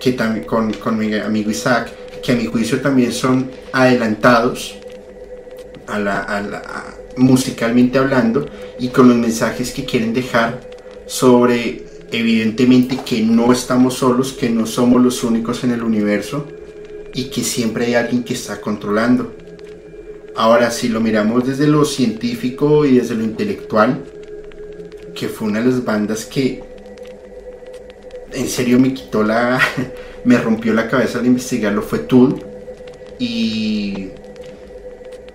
[0.01, 4.77] que también con, mi amigo Isaac, que a mi juicio también son adelantados
[5.87, 8.47] a la, musicalmente hablando
[8.79, 10.61] y con los mensajes que quieren dejar
[11.07, 16.47] sobre evidentemente que no estamos solos, que no somos los únicos en el universo
[17.15, 19.35] y que siempre hay alguien que está controlando.
[20.37, 24.05] Ahora, si lo miramos desde lo científico y desde lo intelectual,
[25.15, 26.63] que fue una de las bandas que
[28.39, 29.61] en serio me quitó la.
[30.25, 32.43] me rompió la cabeza al investigarlo fue Tool.
[33.19, 34.11] Y.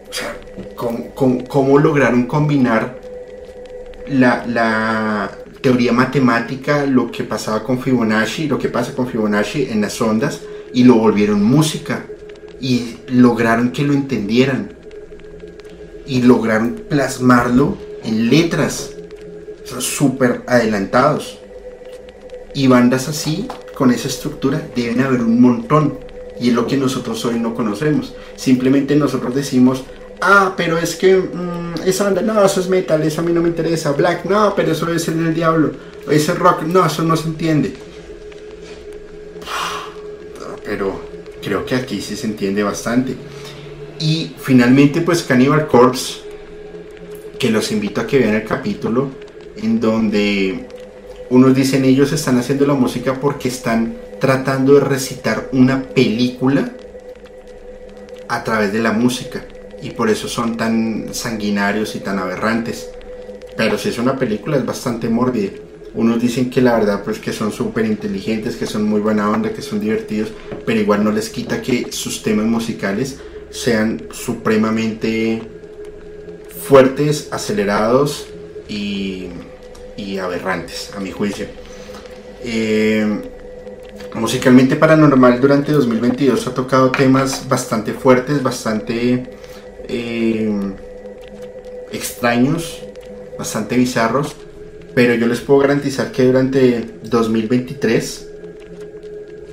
[0.10, 0.38] O sea,
[0.76, 3.00] cómo, lograron combinar
[4.08, 5.32] la,
[5.62, 10.42] teoría matemática, lo que pasaba con Fibonacci, lo que pasa con Fibonacci en las ondas,
[10.74, 12.06] y lo volvieron música.
[12.60, 14.74] Y lograron que lo entendieran.
[16.06, 18.92] Y lograron plasmarlo en letras.
[19.66, 21.43] Son súper adelantados.
[22.54, 25.98] Y bandas así, con esa estructura, deben haber un montón.
[26.40, 28.14] Y es lo que nosotros hoy no conocemos.
[28.36, 29.84] Simplemente nosotros decimos,
[30.22, 33.42] ah, pero es que mm, esa banda, no, eso es metal, eso a mí no
[33.42, 33.92] me interesa.
[33.92, 35.72] Black, no, pero eso es el del diablo.
[36.10, 37.74] Ese rock, no, eso no se entiende.
[40.66, 41.00] Pero
[41.42, 43.16] creo que aquí sí se entiende bastante.
[44.00, 46.22] Y finalmente, pues Cannibal Corpse,
[47.38, 49.10] que los invito a que vean el capítulo
[49.58, 50.68] en donde
[51.34, 56.72] unos dicen ellos están haciendo la música porque están tratando de recitar una película
[58.30, 59.44] a través de la música.
[59.82, 62.90] y por eso son tan sanguinarios y tan aberrantes.
[63.58, 65.52] Pero si es una película es bastante mórbida.
[65.94, 69.52] Unos dicen que la verdad pues que son súper inteligentes, que son muy buena onda,
[69.52, 70.32] que son divertidos,
[70.66, 73.20] pero igual no les quita que sus temas musicales
[73.50, 75.42] sean supremamente
[76.66, 78.28] fuertes, acelerados
[78.70, 79.28] y,
[80.22, 81.48] aberrantes, a mi juicio.
[82.44, 83.06] Eh,
[84.16, 89.32] musicalmente Paranormal durante 2022 ha tocado temas bastante fuertes, bastante
[89.88, 90.74] eh,
[91.92, 92.82] extraños,
[93.38, 94.36] bastante bizarros,
[94.94, 98.30] pero yo les puedo garantizar que durante 2023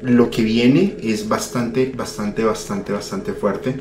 [0.03, 3.75] lo que viene es bastante, bastante, bastante, bastante fuerte.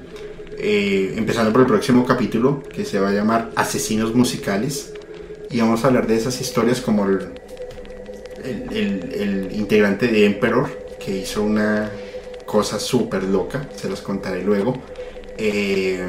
[0.62, 4.92] Eh, empezando por el próximo capítulo que se va a llamar Asesinos Musicales
[5.52, 7.32] y vamos a hablar de esas historias como el,
[8.44, 10.70] el, integrante de Emperor
[11.04, 11.90] que hizo una
[12.46, 14.82] cosa súper loca, se los contaré luego.
[15.38, 16.06] Eh,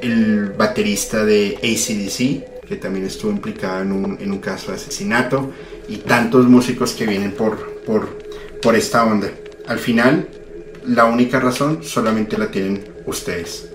[0.00, 5.52] el baterista de ACDC, que también estuvo implicado en un, en un, caso de asesinato,
[5.88, 8.18] y tantos músicos que vienen por, por,
[8.60, 9.30] por esta onda.
[9.66, 10.28] Al final,
[10.86, 13.73] la única razón solamente la tienen ustedes.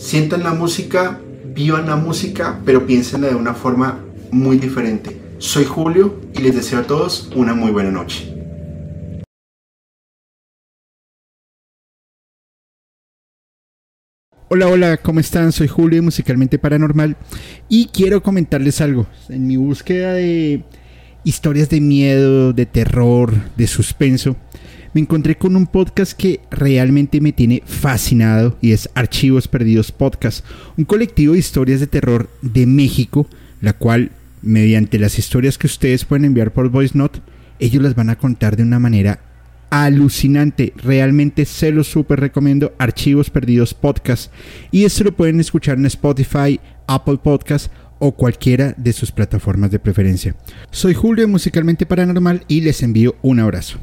[0.00, 1.20] Sientan la música,
[1.54, 5.20] vivan la música, pero piénsenla de una forma muy diferente.
[5.36, 8.34] Soy Julio y les deseo a todos una muy buena noche.
[14.48, 15.52] Hola, hola, ¿cómo están?
[15.52, 17.18] Soy Julio, musicalmente paranormal,
[17.68, 19.06] y quiero comentarles algo.
[19.28, 20.64] En mi búsqueda de
[21.24, 24.34] historias de miedo, de terror, de suspenso,
[24.92, 30.44] me encontré con un podcast que realmente me tiene fascinado y es Archivos Perdidos Podcast,
[30.76, 33.28] un colectivo de historias de terror de México,
[33.60, 34.10] la cual,
[34.42, 37.20] mediante las historias que ustedes pueden enviar por Voice Note,
[37.58, 39.20] ellos las van a contar de una manera
[39.70, 40.72] alucinante.
[40.76, 42.72] Realmente se lo súper recomiendo.
[42.78, 44.32] Archivos Perdidos Podcast.
[44.70, 47.70] Y esto lo pueden escuchar en Spotify, Apple Podcast
[48.00, 50.34] o cualquiera de sus plataformas de preferencia.
[50.70, 53.78] Soy Julio Musicalmente Paranormal y les envío un abrazo.